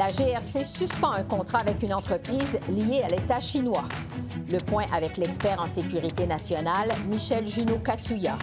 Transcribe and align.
la 0.00 0.06
GRC 0.06 0.64
suspend 0.64 1.10
un 1.10 1.24
contrat 1.24 1.58
avec 1.58 1.82
une 1.82 1.92
entreprise 1.92 2.58
liée 2.70 3.02
à 3.04 3.08
l'État 3.08 3.38
chinois. 3.38 3.84
Le 4.50 4.56
point 4.56 4.86
avec 4.94 5.18
l'expert 5.18 5.60
en 5.60 5.66
sécurité 5.66 6.26
nationale, 6.26 6.94
Michel 7.06 7.46
Junot-Katsuya. 7.46 8.34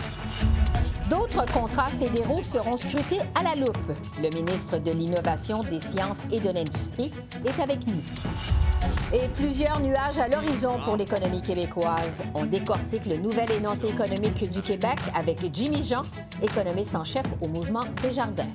D'autres 1.09 1.51
contrats 1.51 1.89
fédéraux 1.97 2.43
seront 2.43 2.77
scrutés 2.77 3.21
à 3.33 3.41
la 3.41 3.55
loupe. 3.55 3.91
Le 4.21 4.29
ministre 4.35 4.77
de 4.77 4.91
l'Innovation, 4.91 5.61
des 5.61 5.79
Sciences 5.79 6.27
et 6.31 6.39
de 6.39 6.51
l'Industrie 6.51 7.11
est 7.43 7.59
avec 7.59 7.87
nous. 7.87 8.03
Et 9.11 9.27
plusieurs 9.29 9.79
nuages 9.79 10.19
à 10.19 10.27
l'horizon 10.27 10.79
pour 10.85 10.95
l'économie 10.95 11.41
québécoise. 11.41 12.23
On 12.35 12.45
décortique 12.45 13.07
le 13.07 13.17
nouvel 13.17 13.51
énoncé 13.51 13.87
économique 13.87 14.47
du 14.51 14.61
Québec 14.61 14.99
avec 15.15 15.39
Jimmy 15.51 15.83
Jean, 15.83 16.03
économiste 16.39 16.95
en 16.95 17.03
chef 17.03 17.25
au 17.41 17.47
mouvement 17.47 17.81
Desjardins. 18.03 18.53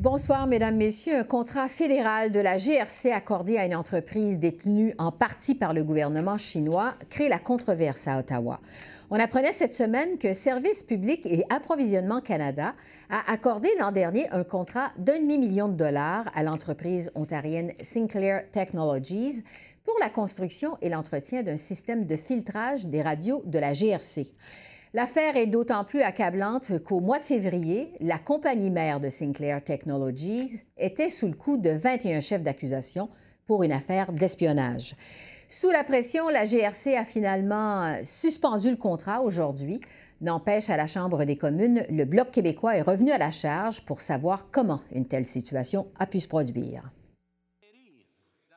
Bonsoir, 0.00 0.46
Mesdames, 0.46 0.78
Messieurs. 0.78 1.18
Un 1.18 1.24
contrat 1.24 1.68
fédéral 1.68 2.32
de 2.32 2.40
la 2.40 2.56
GRC 2.56 3.12
accordé 3.12 3.58
à 3.58 3.66
une 3.66 3.74
entreprise 3.74 4.38
détenue 4.38 4.94
en 4.96 5.12
partie 5.12 5.54
par 5.54 5.74
le 5.74 5.84
gouvernement 5.84 6.38
chinois 6.38 6.94
crée 7.10 7.28
la 7.28 7.38
controverse 7.38 8.08
à 8.08 8.18
Ottawa. 8.18 8.60
On 9.10 9.20
apprenait 9.20 9.52
cette 9.52 9.74
semaine 9.74 10.16
que 10.16 10.32
Service 10.32 10.82
public 10.82 11.26
et 11.26 11.44
Approvisionnement 11.50 12.22
Canada 12.22 12.74
a 13.10 13.30
accordé 13.30 13.68
l'an 13.78 13.92
dernier 13.92 14.26
un 14.30 14.42
contrat 14.42 14.90
d'un 14.96 15.20
demi-million 15.20 15.68
de 15.68 15.76
dollars 15.76 16.30
à 16.34 16.44
l'entreprise 16.44 17.12
ontarienne 17.14 17.74
Sinclair 17.82 18.50
Technologies 18.52 19.44
pour 19.84 19.98
la 20.00 20.08
construction 20.08 20.78
et 20.80 20.88
l'entretien 20.88 21.42
d'un 21.42 21.58
système 21.58 22.06
de 22.06 22.16
filtrage 22.16 22.86
des 22.86 23.02
radios 23.02 23.42
de 23.44 23.58
la 23.58 23.74
GRC. 23.74 24.28
L'affaire 24.92 25.36
est 25.36 25.46
d'autant 25.46 25.84
plus 25.84 26.02
accablante 26.02 26.82
qu'au 26.82 26.98
mois 26.98 27.18
de 27.18 27.22
février, 27.22 27.92
la 28.00 28.18
compagnie 28.18 28.72
mère 28.72 28.98
de 28.98 29.08
Sinclair 29.08 29.62
Technologies 29.62 30.64
était 30.76 31.08
sous 31.08 31.28
le 31.28 31.34
coup 31.34 31.58
de 31.58 31.70
21 31.70 32.18
chefs 32.18 32.42
d'accusation 32.42 33.08
pour 33.46 33.62
une 33.62 33.70
affaire 33.70 34.12
d'espionnage. 34.12 34.96
Sous 35.48 35.70
la 35.70 35.84
pression, 35.84 36.28
la 36.28 36.44
GRC 36.44 36.96
a 36.96 37.04
finalement 37.04 37.98
suspendu 38.02 38.70
le 38.70 38.76
contrat 38.76 39.22
aujourd'hui. 39.22 39.80
N'empêche, 40.22 40.70
à 40.70 40.76
la 40.76 40.88
Chambre 40.88 41.24
des 41.24 41.36
communes, 41.36 41.84
le 41.88 42.04
Bloc 42.04 42.32
québécois 42.32 42.76
est 42.76 42.82
revenu 42.82 43.12
à 43.12 43.18
la 43.18 43.30
charge 43.30 43.84
pour 43.84 44.00
savoir 44.00 44.48
comment 44.50 44.80
une 44.92 45.06
telle 45.06 45.24
situation 45.24 45.86
a 46.00 46.06
pu 46.06 46.18
se 46.18 46.26
produire. 46.26 46.90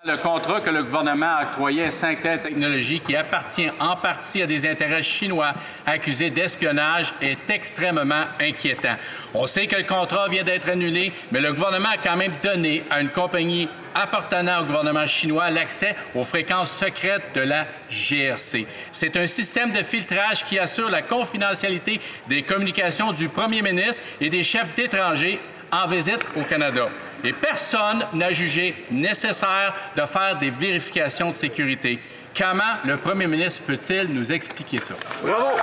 Le 0.06 0.18
contrat 0.18 0.60
que 0.60 0.70
le 0.70 0.84
gouvernement 0.84 1.38
a 1.38 1.44
octroyé 1.44 1.86
à 1.86 1.92
Sinclair 1.92 2.42
Technologies, 2.42 3.00
qui 3.00 3.16
appartient 3.16 3.70
en 3.80 3.96
partie 3.96 4.42
à 4.42 4.46
des 4.46 4.68
intérêts 4.68 5.02
chinois 5.02 5.54
accusés 5.86 6.30
d'espionnage, 6.30 7.14
est 7.22 7.50
extrêmement 7.50 8.26
inquiétant. 8.38 8.98
On 9.34 9.46
sait 9.46 9.66
que 9.66 9.78
le 9.78 9.86
contrat 9.86 10.28
vient 10.28 10.44
d'être 10.44 10.68
annulé, 10.68 11.14
mais 11.32 11.40
le 11.40 11.54
gouvernement 11.54 11.92
a 11.94 11.98
quand 11.98 12.18
même 12.18 12.34
donné 12.44 12.84
à 12.90 13.00
une 13.00 13.12
compagnie 13.12 13.70
appartenant 13.96 14.64
au 14.64 14.66
gouvernement 14.66 15.06
chinois 15.06 15.50
l'accès 15.52 15.96
aux 16.16 16.26
fréquences 16.26 16.72
secrètes 16.72 17.34
de 17.34 17.42
la 17.42 17.66
GRC. 17.90 18.68
C'est 18.92 19.16
un 19.16 19.26
système 19.26 19.72
de 19.72 19.84
filtrage 19.84 20.44
qui 20.44 20.60
assure 20.60 20.90
la 20.90 21.02
confidentialité 21.02 22.02
des 22.28 22.44
communications 22.44 23.14
du 23.14 23.30
premier 23.30 23.62
ministre 23.62 24.04
et 24.20 24.30
des 24.30 24.44
chefs 24.44 24.76
d'étrangers 24.76 25.40
en 25.72 25.88
visite 25.88 26.26
au 26.36 26.42
Canada. 26.42 26.90
Et 27.24 27.34
personne 27.34 28.06
n'a 28.14 28.32
jugé 28.32 28.76
nécessaire 28.92 29.74
de 29.96 30.06
faire 30.06 30.38
des 30.40 30.50
vérifications 30.50 31.32
de 31.32 31.38
sécurité. 31.38 32.00
Comment 32.36 32.64
le 32.84 32.98
premier 32.98 33.28
ministre 33.28 33.62
peut-il 33.68 34.12
nous 34.12 34.32
expliquer 34.32 34.80
ça? 34.80 34.96
Bravo! 35.24 35.56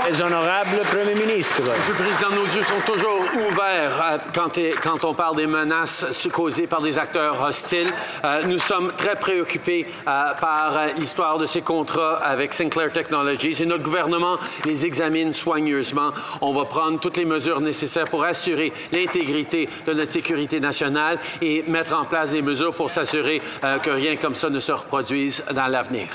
Très 0.00 0.20
honorable 0.20 0.80
Premier 0.90 1.14
ministre. 1.14 1.62
Monsieur 1.62 1.94
le 1.94 2.04
Président, 2.04 2.30
nos 2.30 2.44
yeux 2.44 2.62
sont 2.62 2.80
toujours 2.84 3.22
ouverts 3.34 4.02
euh, 4.02 4.18
quand, 4.34 4.58
quand, 4.82 5.04
on 5.04 5.14
parle 5.14 5.36
des 5.36 5.46
menaces 5.46 6.04
causées 6.30 6.66
par 6.66 6.82
des 6.82 6.98
acteurs 6.98 7.40
hostiles. 7.40 7.90
Euh, 8.24 8.42
nous 8.44 8.58
sommes 8.58 8.92
très 8.98 9.16
préoccupés 9.16 9.86
euh, 9.86 10.34
par 10.40 10.74
l'histoire 10.98 11.38
de 11.38 11.46
ces 11.46 11.62
contrats 11.62 12.16
avec 12.16 12.52
Sinclair 12.52 12.92
Technologies 12.92 13.56
et 13.62 13.66
notre 13.66 13.84
gouvernement 13.84 14.36
les 14.66 14.84
examine 14.84 15.32
soigneusement. 15.32 16.12
On 16.42 16.52
va 16.52 16.66
prendre 16.66 17.00
toutes 17.00 17.16
les 17.16 17.24
mesures 17.24 17.62
nécessaires 17.62 18.08
pour 18.08 18.24
assurer 18.24 18.72
l'intégrité 18.92 19.70
de 19.86 19.94
notre 19.94 20.10
sécurité 20.10 20.60
nationale 20.60 21.18
et 21.40 21.62
mettre 21.66 21.96
en 21.96 22.04
place 22.04 22.32
des 22.32 22.42
mesures 22.42 22.74
pour 22.74 22.90
s'assurer 22.90 23.40
que 23.82 23.90
rien 23.90 24.16
comme 24.16 24.34
ça 24.34 24.50
ne 24.50 24.60
se 24.60 24.72
reproduise 24.72 25.42
dans 25.52 25.66
l'avenir. 25.68 26.09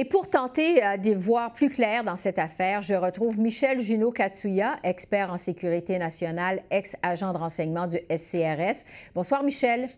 Et 0.00 0.04
pour 0.04 0.30
tenter 0.30 0.84
euh, 0.84 0.96
d'y 0.96 1.12
voir 1.12 1.52
plus 1.52 1.70
clair 1.70 2.04
dans 2.04 2.14
cette 2.14 2.38
affaire, 2.38 2.82
je 2.82 2.94
retrouve 2.94 3.40
Michel 3.40 3.80
Junot-Katsuya, 3.80 4.76
expert 4.84 5.32
en 5.32 5.38
sécurité 5.38 5.98
nationale, 5.98 6.62
ex-agent 6.70 7.32
de 7.32 7.38
renseignement 7.38 7.88
du 7.88 7.98
SCRS. 8.16 8.84
Bonsoir, 9.16 9.42
Michel. 9.42 9.88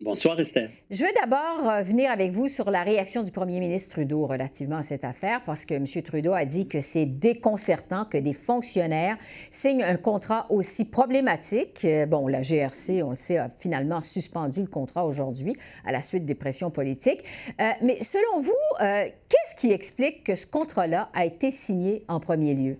Bonsoir, 0.00 0.38
Esther. 0.40 0.70
Je 0.90 1.04
veux 1.04 1.12
d'abord 1.14 1.70
euh, 1.70 1.82
venir 1.82 2.10
avec 2.10 2.32
vous 2.32 2.48
sur 2.48 2.70
la 2.70 2.82
réaction 2.82 3.22
du 3.22 3.30
premier 3.30 3.60
ministre 3.60 3.92
Trudeau 3.92 4.26
relativement 4.26 4.78
à 4.78 4.82
cette 4.82 5.04
affaire, 5.04 5.42
parce 5.44 5.64
que 5.64 5.74
M. 5.74 5.86
Trudeau 6.02 6.32
a 6.32 6.44
dit 6.44 6.66
que 6.66 6.80
c'est 6.80 7.06
déconcertant 7.06 8.04
que 8.04 8.18
des 8.18 8.32
fonctionnaires 8.32 9.16
signent 9.52 9.84
un 9.84 9.96
contrat 9.96 10.46
aussi 10.50 10.84
problématique. 10.90 11.84
Euh, 11.84 12.06
bon, 12.06 12.26
la 12.26 12.42
GRC, 12.42 13.04
on 13.04 13.10
le 13.10 13.16
sait, 13.16 13.38
a 13.38 13.48
finalement 13.48 14.02
suspendu 14.02 14.62
le 14.62 14.66
contrat 14.66 15.06
aujourd'hui 15.06 15.54
à 15.86 15.92
la 15.92 16.02
suite 16.02 16.26
des 16.26 16.34
pressions 16.34 16.70
politiques. 16.70 17.22
Euh, 17.60 17.70
mais 17.80 18.02
selon 18.02 18.40
vous, 18.40 18.52
qu'est-ce 18.80 19.54
qui 19.54 19.70
explique 19.70 20.24
que 20.24 20.34
ce 20.34 20.46
contrat-là 20.46 21.08
a 21.14 21.24
été 21.24 21.52
signé 21.52 22.04
en 22.08 22.18
premier 22.18 22.54
lieu? 22.54 22.78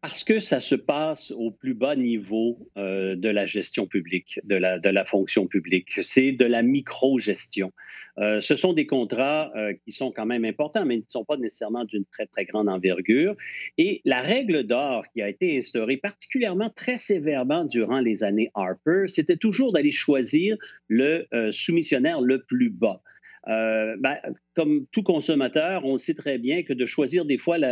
Parce 0.00 0.22
que 0.22 0.38
ça 0.38 0.60
se 0.60 0.76
passe 0.76 1.32
au 1.32 1.50
plus 1.50 1.74
bas 1.74 1.96
niveau 1.96 2.70
euh, 2.76 3.16
de 3.16 3.28
la 3.28 3.46
gestion 3.46 3.88
publique, 3.88 4.38
de 4.44 4.54
la, 4.54 5.04
fonction 5.04 5.48
publique. 5.48 5.98
C'est 6.02 6.30
de 6.30 6.46
la 6.46 6.62
micro-gestion. 6.62 7.72
Euh, 8.18 8.40
ce 8.40 8.54
sont 8.54 8.72
des 8.72 8.86
contrats 8.86 9.50
euh, 9.56 9.74
qui 9.84 9.90
sont 9.90 10.12
quand 10.12 10.24
même 10.24 10.44
importants, 10.44 10.84
mais 10.84 10.98
qui 10.98 11.06
ne 11.06 11.10
sont 11.10 11.24
pas 11.24 11.36
nécessairement 11.36 11.84
d'une 11.84 12.04
très, 12.04 12.26
très 12.26 12.44
grande 12.44 12.68
envergure. 12.68 13.34
Et 13.76 14.00
la 14.04 14.20
règle 14.20 14.62
d'or 14.62 15.04
qui 15.12 15.20
a 15.20 15.28
été 15.28 15.58
instaurée 15.58 15.96
particulièrement 15.96 16.70
très 16.70 16.96
sévèrement 16.96 17.64
durant 17.64 18.00
les 18.00 18.22
années 18.22 18.52
Harper, 18.54 19.08
c'était 19.08 19.36
toujours 19.36 19.72
d'aller 19.72 19.90
choisir 19.90 20.56
le 20.86 21.26
soumissionnaire 21.50 22.20
le 22.20 22.42
plus 22.44 22.70
bas. 22.70 23.02
Euh, 23.48 23.96
ben, 23.98 24.16
comme 24.54 24.86
tout 24.92 25.02
consommateur, 25.02 25.82
on 25.84 25.96
sait 25.96 26.14
très 26.14 26.38
bien 26.38 26.62
que 26.62 26.74
de 26.74 26.84
choisir 26.84 27.24
des 27.24 27.38
fois 27.38 27.56
le, 27.58 27.70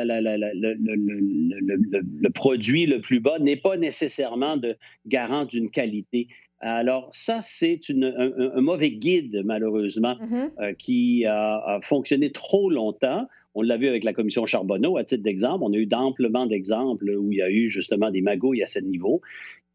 produit 2.31 2.87
le 2.87 3.00
plus 3.00 3.20
bas 3.20 3.38
n'est 3.38 3.56
pas 3.56 3.76
nécessairement 3.76 4.56
de 4.56 4.76
garant 5.06 5.44
d'une 5.44 5.70
qualité. 5.70 6.28
Alors 6.60 7.09
ça, 7.12 7.41
c'est 7.42 7.81
un, 7.91 8.60
mauvais 8.62 8.91
guide, 8.91 9.42
malheureusement, 9.44 10.14
mm-hmm. 10.14 10.50
euh, 10.60 10.72
qui 10.72 11.26
a, 11.26 11.78
fonctionné 11.82 12.32
trop 12.32 12.70
longtemps. 12.70 13.26
On 13.54 13.60
l'a 13.62 13.76
vu 13.76 13.88
avec 13.88 14.04
la 14.04 14.14
commission 14.14 14.47
Charbonneau, 14.47 14.97
à 14.97 15.04
titre 15.04 15.22
d'exemple. 15.22 15.62
On 15.64 15.72
a 15.72 15.76
eu 15.76 15.87
d'amplement 15.87 16.47
d'exemples 16.47 17.10
où 17.10 17.32
il 17.32 17.38
y 17.38 17.43
a 17.43 17.50
eu 17.50 17.69
justement 17.69 18.10
des 18.10 18.22
magouilles 18.22 18.62
à 18.62 18.66
ce 18.66 18.78
niveau 18.78 19.20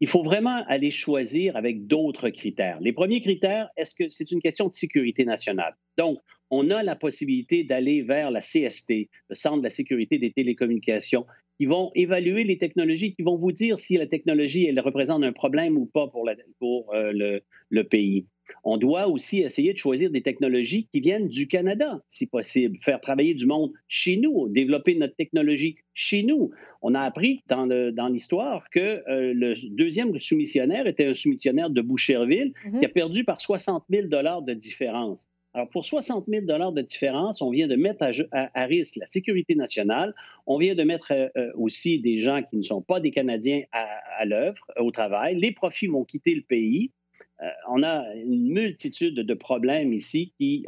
il 0.02 0.08
faut 0.08 0.24
vraiment 0.24 0.64
aller 0.66 0.90
choisir 0.90 1.56
avec 1.56 1.86
d'autres 1.86 2.28
critères. 2.28 2.80
Les 2.80 2.92
premiers 2.92 3.20
critères, 3.20 3.68
est-ce 3.76 3.94
que 3.94 4.08
c'est 4.08 4.32
une 4.32 4.42
question 4.42 4.66
de 4.66 4.72
sécurité 4.72 5.24
nationale? 5.24 5.76
Donc, 5.96 6.18
on 6.50 6.70
a 6.70 6.82
la 6.82 6.96
possibilité 6.96 7.62
d'aller 7.62 8.02
vers 8.02 8.32
la 8.32 8.40
CST, 8.40 9.08
le 9.28 9.34
Centre 9.36 9.58
de 9.58 9.62
la 9.62 9.70
sécurité 9.70 10.18
des 10.18 10.32
télécommunications, 10.32 11.24
qui 11.56 11.66
vont 11.66 11.92
évaluer 11.94 12.42
les 12.42 12.58
technologies, 12.58 13.14
qui 13.14 13.22
vont 13.22 13.36
vous 13.36 13.52
dire 13.52 13.78
si 13.78 13.96
la 13.96 14.08
technologie, 14.08 14.66
elle 14.66 14.80
représente 14.80 15.22
un 15.22 15.32
problème 15.32 15.76
ou 15.76 15.86
pas 15.86 16.08
pour, 16.08 16.92
euh, 16.94 17.40
le 17.70 17.84
pays. 17.84 18.26
On 18.64 18.76
doit 18.76 19.08
aussi 19.08 19.40
essayer 19.40 19.72
de 19.72 19.78
choisir 19.78 20.10
des 20.10 20.22
technologies 20.22 20.88
qui 20.92 21.00
viennent 21.00 21.28
du 21.28 21.48
Canada, 21.48 22.02
si 22.08 22.26
possible, 22.26 22.78
faire 22.80 23.00
travailler 23.00 23.34
du 23.34 23.46
monde 23.46 23.72
chez 23.88 24.16
nous, 24.16 24.48
développer 24.48 24.94
notre 24.94 25.16
technologie 25.16 25.76
chez 25.94 26.22
nous. 26.22 26.50
On 26.80 26.94
a 26.94 27.00
appris 27.00 27.42
dans, 27.48 27.66
l'histoire 28.08 28.68
que 28.70 28.80
euh, 28.80 29.32
le 29.34 29.54
deuxième 29.70 30.16
soumissionnaire 30.18 30.86
était 30.86 31.06
un 31.06 31.14
soumissionnaire 31.14 31.70
de 31.70 31.80
Boucherville 31.82 32.52
mhm. 32.64 32.80
qui 32.80 32.86
a 32.86 32.88
perdu 32.88 33.24
par 33.24 33.40
60 33.40 33.84
000 33.90 34.08
de 34.08 34.52
différence. 34.54 35.28
Alors, 35.54 35.68
pour 35.68 35.84
60 35.84 36.26
000 36.28 36.46
de 36.46 36.80
différence, 36.80 37.42
on 37.42 37.50
vient 37.50 37.68
de 37.68 37.76
mettre 37.76 38.04
à, 38.32 38.64
risque 38.64 38.96
la 38.96 39.06
sécurité 39.06 39.54
nationale. 39.54 40.14
On 40.46 40.56
vient 40.56 40.74
de 40.74 40.82
mettre 40.82 41.12
euh, 41.12 41.28
euh, 41.36 41.50
aussi 41.56 42.00
des 42.00 42.16
gens 42.16 42.42
qui 42.42 42.56
ne 42.56 42.62
sont 42.62 42.80
pas 42.80 43.00
des 43.00 43.10
Canadiens 43.10 43.62
à, 43.72 44.24
l'œuvre, 44.24 44.64
au 44.78 44.90
travail. 44.90 45.38
Les 45.38 45.52
profits 45.52 45.88
vont 45.88 46.04
quitter 46.04 46.34
le 46.34 46.42
pays. 46.42 46.90
Euh, 47.42 47.46
on 47.68 47.82
a 47.82 48.04
une 48.14 48.52
multitude 48.52 49.16
de 49.16 49.34
problèmes 49.34 49.92
ici 49.92 50.32
qui 50.38 50.64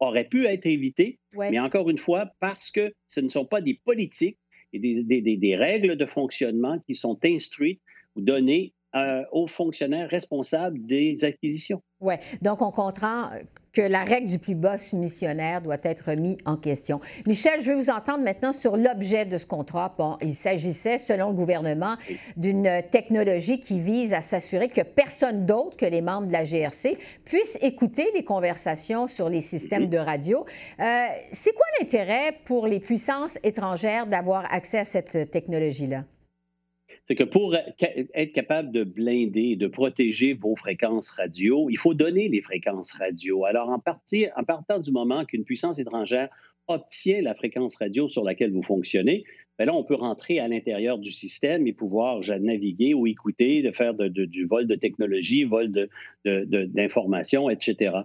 auraient 0.00 0.28
pu 0.28 0.46
être 0.46 0.66
évités, 0.66 1.18
mais 1.36 1.58
encore 1.58 1.90
une 1.90 1.98
fois, 1.98 2.30
parce 2.40 2.70
que 2.70 2.94
ce 3.08 3.20
ne 3.20 3.28
sont 3.28 3.44
pas 3.44 3.60
des 3.60 3.74
politiques 3.84 4.38
et 4.72 4.78
des 4.78 5.56
règles 5.56 5.96
de 5.96 6.06
fonctionnement 6.06 6.78
qui 6.86 6.94
sont 6.94 7.18
instruites 7.24 7.80
ou 8.14 8.20
données 8.20 8.74
euh, 8.96 9.24
aux 9.30 9.46
fonctionnaires 9.46 10.08
responsables 10.08 10.86
des 10.86 11.24
acquisitions. 11.24 11.82
Oui, 12.00 12.14
donc 12.42 12.60
on 12.60 12.70
comprend 12.70 13.30
que 13.72 13.80
la 13.80 14.04
règle 14.04 14.28
du 14.28 14.38
plus 14.38 14.54
bas 14.54 14.76
soumissionnaire 14.76 15.62
doit 15.62 15.78
être 15.82 16.12
mise 16.12 16.36
en 16.44 16.56
question. 16.56 17.00
Michel, 17.26 17.60
je 17.60 17.70
vais 17.70 17.74
vous 17.74 17.88
entendre 17.88 18.22
maintenant 18.22 18.52
sur 18.52 18.76
l'objet 18.76 19.24
de 19.24 19.38
ce 19.38 19.46
contrat. 19.46 19.94
Bon, 19.96 20.16
il 20.20 20.34
s'agissait, 20.34 20.98
selon 20.98 21.28
le 21.28 21.34
gouvernement, 21.34 21.96
d'une 22.36 22.82
technologie 22.90 23.60
qui 23.60 23.80
vise 23.80 24.12
à 24.12 24.20
s'assurer 24.20 24.68
que 24.68 24.82
personne 24.82 25.46
d'autre 25.46 25.76
que 25.76 25.86
les 25.86 26.02
membres 26.02 26.26
de 26.26 26.32
la 26.32 26.44
GRC 26.44 26.98
puisse 27.24 27.58
écouter 27.62 28.10
les 28.14 28.24
conversations 28.24 29.08
sur 29.08 29.30
les 29.30 29.40
systèmes 29.42 29.88
de 29.88 29.98
radio. 29.98 30.44
Euh, 30.80 31.06
c'est 31.32 31.52
quoi 31.52 31.66
l'intérêt 31.80 32.32
pour 32.44 32.66
les 32.66 32.80
puissances 32.80 33.38
étrangères 33.42 34.06
d'avoir 34.06 34.52
accès 34.52 34.78
à 34.78 34.84
cette 34.84 35.30
technologie-là? 35.30 36.04
C'est 37.08 37.14
que 37.14 37.24
pour 37.24 37.54
être 37.54 38.32
capable 38.32 38.72
de 38.72 38.84
blinder 38.84 39.56
de 39.56 39.68
protéger 39.68 40.34
vos 40.34 40.56
fréquences 40.56 41.10
radio, 41.10 41.68
il 41.70 41.78
faut 41.78 41.94
donner 41.94 42.28
les 42.28 42.42
fréquences 42.42 42.92
radio. 42.92 43.44
Alors, 43.44 43.70
en, 43.70 43.78
partie, 43.78 44.26
en 44.36 44.42
partant 44.42 44.80
du 44.80 44.90
moment 44.90 45.24
qu'une 45.24 45.44
puissance 45.44 45.78
étrangère 45.78 46.28
obtient 46.68 47.22
la 47.22 47.34
fréquence 47.34 47.76
radio 47.76 48.08
sur 48.08 48.24
laquelle 48.24 48.50
vous 48.50 48.64
fonctionnez, 48.64 49.22
bien 49.56 49.66
là, 49.66 49.74
on 49.74 49.84
peut 49.84 49.94
rentrer 49.94 50.40
à 50.40 50.48
l'intérieur 50.48 50.98
du 50.98 51.12
système 51.12 51.68
et 51.68 51.72
pouvoir 51.72 52.20
naviguer 52.40 52.92
ou 52.92 53.06
écouter, 53.06 53.62
de 53.62 53.70
faire 53.70 53.94
du 53.94 54.46
vol 54.46 54.66
de 54.66 54.74
technologie, 54.74 55.44
vol 55.44 55.70
d'informations, 56.24 57.48
etc. 57.48 57.98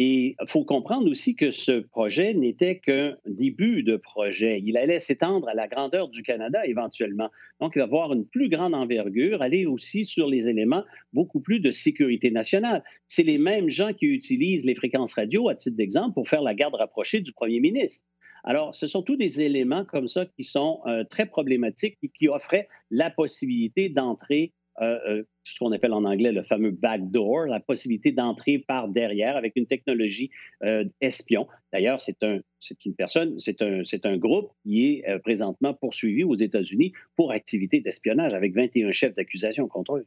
Et 0.00 0.36
il 0.40 0.46
faut 0.46 0.64
comprendre 0.64 1.10
aussi 1.10 1.34
que 1.34 1.50
ce 1.50 1.80
projet 1.80 2.32
n'était 2.32 2.78
qu'un 2.78 3.16
début 3.26 3.82
de 3.82 3.96
projet. 3.96 4.62
Il 4.64 4.76
allait 4.76 5.00
s'étendre 5.00 5.48
à 5.48 5.54
la 5.54 5.66
grandeur 5.66 6.08
du 6.08 6.22
Canada 6.22 6.64
éventuellement. 6.64 7.30
Donc, 7.60 7.72
il 7.74 7.80
va 7.80 7.84
avoir 7.86 8.12
une 8.12 8.24
plus 8.24 8.48
grande 8.48 8.76
envergure, 8.76 9.42
aller 9.42 9.66
aussi 9.66 10.04
sur 10.04 10.28
les 10.28 10.48
éléments 10.48 10.84
beaucoup 11.12 11.40
plus 11.40 11.58
de 11.58 11.72
sécurité 11.72 12.30
nationale. 12.30 12.84
C'est 13.08 13.24
les 13.24 13.38
mêmes 13.38 13.68
gens 13.68 13.92
qui 13.92 14.06
utilisent 14.06 14.64
les 14.64 14.76
fréquences 14.76 15.14
radio, 15.14 15.48
à 15.48 15.56
titre 15.56 15.76
d'exemple, 15.76 16.14
pour 16.14 16.28
faire 16.28 16.42
la 16.42 16.54
garde 16.54 16.76
rapprochée 16.76 17.20
du 17.20 17.32
premier 17.32 17.58
ministre. 17.58 18.06
Alors, 18.44 18.76
ce 18.76 18.86
sont 18.86 19.02
tous 19.02 19.16
des 19.16 19.40
éléments 19.40 19.84
comme 19.84 20.06
ça 20.06 20.26
qui 20.26 20.44
sont 20.44 20.80
euh, 20.86 21.02
très 21.02 21.26
problématiques 21.26 21.98
et 22.04 22.08
qui 22.08 22.28
offraient 22.28 22.68
la 22.92 23.10
possibilité 23.10 23.88
d'entrer 23.88 24.52
euh, 24.80 24.98
euh, 25.08 25.22
ce 25.44 25.58
qu'on 25.58 25.72
appelle 25.72 25.92
en 25.92 26.04
anglais 26.04 26.32
le 26.32 26.42
fameux 26.42 26.70
backdoor, 26.70 27.46
la 27.46 27.60
possibilité 27.60 28.12
d'entrer 28.12 28.58
par 28.58 28.88
derrière 28.88 29.36
avec 29.36 29.54
une 29.56 29.66
technologie 29.66 30.30
euh, 30.62 30.84
espion. 31.00 31.48
D'ailleurs, 31.72 32.00
c'est 32.00 32.22
un, 32.22 32.40
une 32.84 32.94
personne, 32.94 33.38
c'est 33.40 33.62
un, 33.62 33.82
un, 34.04 34.16
groupe 34.16 34.52
qui 34.62 34.86
est 34.86 35.18
présentement 35.20 35.74
poursuivi 35.74 36.24
aux 36.24 36.34
États-Unis 36.34 36.92
pour 37.16 37.32
activité 37.32 37.80
d'espionnage 37.80 38.34
avec 38.34 38.54
21 38.54 38.90
chefs 38.90 39.14
d'accusation 39.14 39.68
contre 39.68 39.96
eux. 39.96 40.06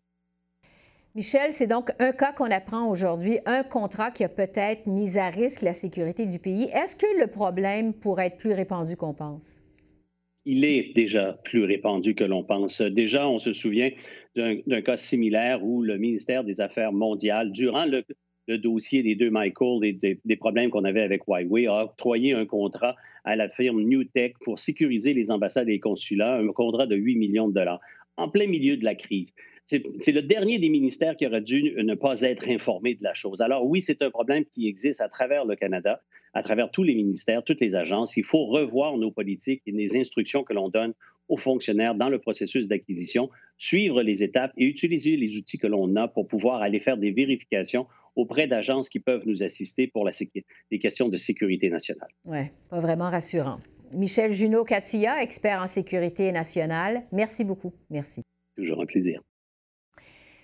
Michel, 1.14 1.52
c'est 1.52 1.68
donc 1.68 1.92
un 2.00 2.14
cas 2.14 2.32
qu'on 2.32 2.50
apprend 2.50 2.90
aujourd'hui, 2.90 3.40
un 3.46 3.64
contrat 3.64 4.12
qui 4.12 4.24
a 4.24 4.30
peut-être 4.30 4.88
mis 4.88 5.18
à 5.18 5.30
risque 5.30 5.62
la 5.62 5.74
sécurité 5.74 6.26
du 6.26 6.40
pays. 6.40 6.70
Est-ce 6.74 6.96
que 6.96 7.20
le 7.20 7.28
problème 7.28 7.94
pourrait 7.94 8.28
être 8.28 8.38
plus 8.38 8.54
répandu 8.54 8.96
qu'on 8.96 9.14
pense? 9.14 9.61
Il 10.46 10.66
est 10.66 10.94
déjà 10.96 11.34
plus 11.44 11.64
répandu 11.64 12.16
que 12.16 12.24
l'on 12.24 12.44
pense. 12.44 12.82
Déjà, 12.82 13.28
on 13.28 13.40
se 13.40 13.54
souvient 13.54 13.90
d'un 14.36 14.82
cas 14.82 14.98
similaire 14.98 15.64
où 15.64 15.82
le 15.82 15.98
ministère 15.98 16.44
des 16.44 16.62
Affaires 16.62 16.94
mondiales, 16.94 17.52
durant 17.52 17.86
le, 17.86 18.04
dossier 18.58 19.04
des 19.04 19.16
deux 19.16 19.30
Michael, 19.30 19.80
des, 19.82 20.20
des 20.26 20.36
problèmes 20.36 20.72
qu'on 20.72 20.84
avait 20.84 21.04
avec 21.04 21.24
Huawei, 21.28 21.68
a 21.68 21.86
octroyé 21.86 22.34
un 22.34 22.46
contrat 22.46 22.96
à 23.24 23.36
la 23.36 23.48
firme 23.48 23.84
Newtech 23.84 24.34
pour 24.44 24.60
sécuriser 24.60 25.14
les 25.14 25.32
ambassades 25.32 25.70
et 25.70 25.74
les 25.74 25.80
consulats, 25.80 26.38
un 26.38 26.48
contrat 26.48 26.88
de 26.88 26.96
8 26.96 27.16
millions 27.16 27.48
de 27.48 27.54
dollars, 27.54 27.80
en 28.18 28.30
plein 28.30 28.48
milieu 28.48 28.78
de 28.78 28.84
la 28.84 28.96
crise. 28.96 29.34
C'est 29.66 30.12
le 30.12 30.22
dernier 30.22 30.60
des 30.60 30.70
ministères 30.70 31.16
qui 31.16 31.26
aurait 31.26 31.42
dû 31.42 31.76
ne 31.78 31.94
pas 31.94 32.22
être 32.22 32.50
informé 32.50 32.96
de 32.96 33.04
la 33.04 33.14
chose. 33.14 33.42
Alors 33.42 33.66
oui, 33.66 33.82
c'est 33.82 34.02
un 34.02 34.10
problème 34.10 34.44
qui 34.44 34.68
existe 34.68 35.00
à 35.00 35.08
travers 35.08 35.46
le 35.46 35.56
Canada 35.56 36.02
à 36.34 36.44
travers 36.44 36.72
tous 36.72 36.84
les 36.84 36.96
ministères, 36.96 37.44
toutes 37.44 37.62
les 37.62 37.76
agences. 37.76 38.18
Il 38.18 38.24
faut 38.24 38.46
revoir 38.46 38.98
nos 38.98 39.12
politiques 39.12 39.62
et 39.66 39.72
les 39.72 39.98
instructions 39.98 40.44
que 40.44 40.54
l'on 40.54 40.70
donne 40.70 40.94
aux 41.28 41.38
fonctionnaires 41.38 41.96
dans 41.96 42.10
le 42.10 42.20
processus 42.20 42.68
d'acquisition, 42.68 43.30
suivre 43.58 44.04
les 44.04 44.24
étapes 44.24 44.52
et 44.58 44.66
utiliser 44.66 45.16
les 45.16 45.38
outils 45.38 45.58
que 45.58 45.68
l'on 45.68 45.96
a 45.96 46.08
pour 46.08 46.28
pouvoir 46.28 46.62
aller 46.62 46.80
faire 46.80 46.98
des 46.98 47.12
vérifications 47.12 47.88
auprès 48.16 48.48
d'agences 48.48 48.90
qui 48.90 49.00
peuvent 49.00 49.24
nous 49.26 49.42
assister 49.42 49.88
pour 49.88 50.04
la 50.04 50.12
les 50.72 50.80
questions 50.80 51.08
de 51.08 51.16
sécurité 51.16 51.70
nationale. 51.70 52.10
Oui, 52.26 52.40
pas 52.70 52.82
vraiment 52.82 53.10
rassurant. 53.10 53.60
Michel 53.96 54.32
Junot-Catilla, 54.32 55.22
expert 55.22 55.62
en 55.62 55.68
sécurité 55.68 56.32
nationale, 56.32 57.04
merci 57.12 57.46
beaucoup. 57.46 57.74
Merci. 57.90 58.22
Toujours 58.56 58.82
un 58.82 58.86
plaisir. 58.86 59.22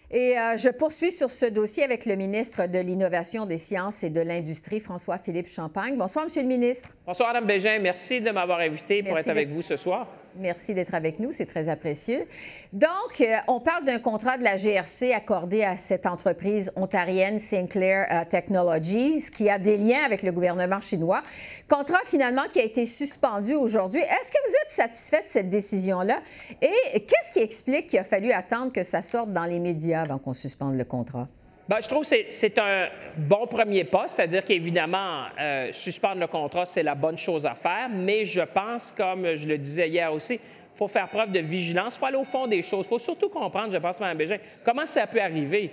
Et 0.10 0.40
euh, 0.40 0.56
je 0.56 0.70
poursuis 0.70 1.12
sur 1.12 1.32
ce 1.32 1.46
dossier 1.46 1.84
avec 1.84 2.06
le 2.06 2.16
ministre 2.16 2.68
de 2.68 2.80
l'Innovation, 2.80 3.46
des 3.46 3.58
Sciences 3.58 4.04
et 4.04 4.10
de 4.10 4.22
l'Industrie, 4.22 4.80
François-Philippe 4.80 5.48
Champagne. 5.48 5.98
Bonsoir, 5.98 6.24
Monsieur 6.24 6.44
le 6.44 6.48
ministre. 6.48 6.90
Bonsoir, 7.06 7.34
Mme 7.34 7.46
Bégin. 7.46 7.80
Merci 7.80 8.22
de 8.22 8.32
m'avoir 8.32 8.60
invité 8.60 9.04
pour 9.04 9.18
être 9.18 9.28
avec 9.28 9.50
vous 9.50 9.62
ce 9.62 9.76
soir. 9.76 10.08
Merci 10.40 10.74
d'être 10.74 10.94
avec 10.94 11.20
nous, 11.20 11.34
c'est 11.34 11.46
très 11.46 11.70
apprécié. 11.70 12.28
Donc, 12.74 13.22
euh, 13.22 13.36
on 13.48 13.60
parle 13.60 13.86
d'un 13.86 14.00
contrat 14.00 14.38
de 14.38 14.44
la 14.44 14.56
GRC 14.56 15.14
accordé 15.14 15.64
à 15.64 15.78
cette 15.78 16.06
entreprise 16.06 16.72
ontarienne 16.76 17.40
Sinclair 17.40 18.08
euh, 18.12 18.24
Technologies 18.30 19.24
qui 19.36 19.50
a 19.50 19.58
des 19.58 19.78
liens 19.78 20.04
avec 20.06 20.24
le 20.24 20.32
gouvernement 20.32 20.82
chinois. 20.82 21.24
Contrat 21.68 22.00
finalement 22.06 22.44
qui 22.50 22.60
a 22.60 22.64
été 22.64 22.86
suspendu 22.86 23.54
aujourd'hui. 23.54 24.02
Est-ce 24.02 24.32
que 24.32 24.38
vous 24.48 24.54
êtes 24.66 24.72
satisfait 24.72 25.24
de 25.24 25.30
cette 25.30 25.50
décision-là? 25.50 26.20
Et 26.62 27.00
qu'est-ce 27.02 27.32
qui 27.32 27.40
explique 27.40 27.88
qu'il 27.88 28.00
a 28.00 28.04
fallu 28.04 28.32
attendre 28.32 28.72
que 28.72 28.84
ça 28.84 29.02
sorte 29.02 29.32
dans 29.34 29.46
les 29.46 29.60
médias 29.60 30.04
avant 30.04 30.18
qu'on 30.18 30.34
suspende 30.34 30.78
le 30.78 30.86
contrat? 30.86 31.28
Bien, 31.68 31.80
je 31.82 31.90
trouve 31.90 32.10
que 32.10 32.16
c'est 32.30 32.58
un 32.60 32.88
bon 33.18 33.46
premier 33.46 33.84
pas, 33.84 34.08
c'est-à-dire 34.08 34.46
qu'évidemment, 34.46 35.26
euh, 35.38 35.70
suspendre 35.74 36.22
le 36.22 36.28
contrat, 36.28 36.66
c'est 36.66 36.82
la 36.82 36.96
bonne 36.96 37.18
chose 37.18 37.46
à 37.46 37.56
faire, 37.56 37.90
mais 37.90 38.24
je 38.24 38.40
pense, 38.40 38.94
comme 38.94 39.36
je 39.36 39.50
le 39.50 39.58
disais 39.58 39.90
hier 39.90 40.14
aussi, 40.14 40.36
il 40.36 40.78
faut 40.78 40.88
faire 40.88 41.10
preuve 41.10 41.32
de 41.32 41.40
vigilance, 41.40 41.98
il 41.98 42.00
faut 42.00 42.06
aller 42.06 42.16
au 42.16 42.24
fond 42.24 42.48
des 42.48 42.62
choses. 42.62 42.86
Il 42.86 42.90
faut 42.90 43.00
surtout 43.00 43.28
comprendre, 43.28 43.74
je 43.74 43.80
pense, 43.80 44.00
Mme 44.00 44.18
Bégin, 44.18 44.38
comment 44.64 44.86
ça 44.86 45.08
peut 45.08 45.20
arriver 45.20 45.72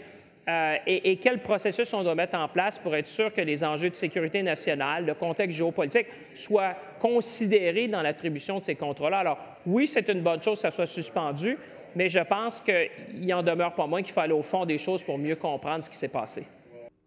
euh, 0.48 0.76
et, 0.84 1.12
et, 1.12 1.16
quel 1.16 1.38
processus 1.38 1.94
on 1.94 2.02
doit 2.02 2.16
mettre 2.16 2.36
en 2.36 2.48
place 2.48 2.78
pour 2.78 2.94
être 2.96 3.06
sûr 3.06 3.32
que 3.32 3.40
les 3.40 3.64
enjeux 3.64 3.88
de 3.88 3.94
sécurité 3.94 4.42
nationale, 4.42 5.06
le 5.06 5.14
contexte 5.14 5.56
géopolitique 5.56 6.08
soient 6.34 6.74
considérés 6.98 7.88
dans 7.88 8.02
l'attribution 8.02 8.58
de 8.58 8.62
ces 8.62 8.74
contrats-là. 8.74 9.18
Alors, 9.18 9.38
oui, 9.64 9.86
c'est 9.86 10.08
une 10.10 10.20
bonne 10.20 10.42
chose 10.42 10.58
que 10.58 10.62
ça 10.62 10.70
soit 10.70 10.86
suspendu, 10.86 11.56
mais 11.94 12.08
je 12.08 12.20
pense 12.20 12.60
qu'il 12.60 13.34
en 13.34 13.42
demeure 13.42 13.74
pas 13.74 13.86
moins 13.86 14.02
qu'il 14.02 14.12
faut 14.12 14.20
aller 14.20 14.32
au 14.32 14.42
fond 14.42 14.64
des 14.64 14.78
choses 14.78 15.02
pour 15.02 15.18
mieux 15.18 15.36
comprendre 15.36 15.84
ce 15.84 15.90
qui 15.90 15.96
s'est 15.96 16.08
passé. 16.08 16.44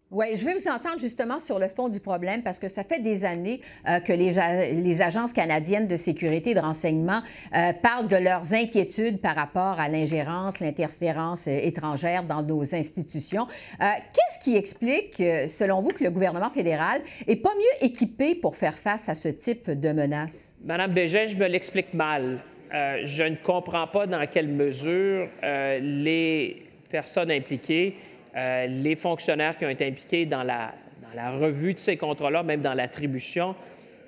Oui, 0.10 0.38
je 0.38 0.46
vais 0.46 0.54
vous 0.54 0.70
entendre 0.70 1.00
justement 1.00 1.38
sur 1.38 1.60
le 1.60 1.68
fond 1.68 1.90
du 1.90 2.00
problème 2.00 2.42
parce 2.42 2.60
que 2.60 2.70
ça 2.70 2.86
fait 2.86 3.02
des 3.02 3.26
années 3.26 3.60
euh, 3.90 4.00
que 4.00 4.14
les, 4.14 4.32
les, 4.82 5.02
agences 5.02 5.34
canadiennes 5.34 5.86
de 5.86 5.98
sécurité 5.98 6.52
et 6.52 6.54
de 6.54 6.62
renseignement 6.62 7.22
euh, 7.54 7.74
parlent 7.74 8.08
de 8.08 8.16
leurs 8.16 8.54
inquiétudes 8.54 9.20
par 9.20 9.36
rapport 9.36 9.82
à 9.82 9.90
l'ingérence, 9.90 10.62
l'interférence 10.62 11.48
euh, 11.48 11.60
étrangère 11.62 12.24
dans 12.24 12.42
nos 12.42 12.74
institutions. 12.74 13.48
Qu'est-ce 13.80 14.40
qui 14.42 14.56
explique, 14.56 15.18
selon 15.18 15.82
vous, 15.82 15.90
que 15.90 16.04
le 16.04 16.12
gouvernement 16.12 16.50
fédéral 16.50 17.02
est 17.28 17.36
pas 17.36 17.54
mieux 17.56 17.86
équipé 17.86 18.36
pour 18.36 18.56
faire 18.56 18.76
face 18.76 19.10
à 19.10 19.16
ce 19.16 19.28
type 19.28 19.70
de 19.70 19.92
menaces? 19.92 20.54
Madame 20.64 20.94
Bégin, 20.94 21.28
je 21.28 21.36
me 21.36 21.48
l'explique 21.48 21.94
mal. 21.94 22.40
Euh, 22.74 23.02
je 23.06 23.24
ne 23.24 23.36
comprends 23.36 23.88
pas 23.88 24.08
dans 24.08 24.26
quelle 24.28 24.48
mesure 24.48 25.28
euh, 25.44 25.80
les 25.80 26.64
personnes 26.90 27.32
impliquées, 27.32 27.96
euh, 28.36 28.68
les 28.68 28.96
fonctionnaires 28.96 29.56
qui 29.56 29.66
ont 29.66 29.70
été 29.70 29.86
impliqués 29.88 30.26
dans 30.26 30.44
la, 30.44 30.74
dans 31.02 31.16
la 31.16 31.32
revue 31.32 31.74
de 31.74 31.80
ces 31.80 31.98
contrats-là, 31.98 32.44
même 32.44 32.62
dans 32.62 32.74
l'attribution, 32.74 33.56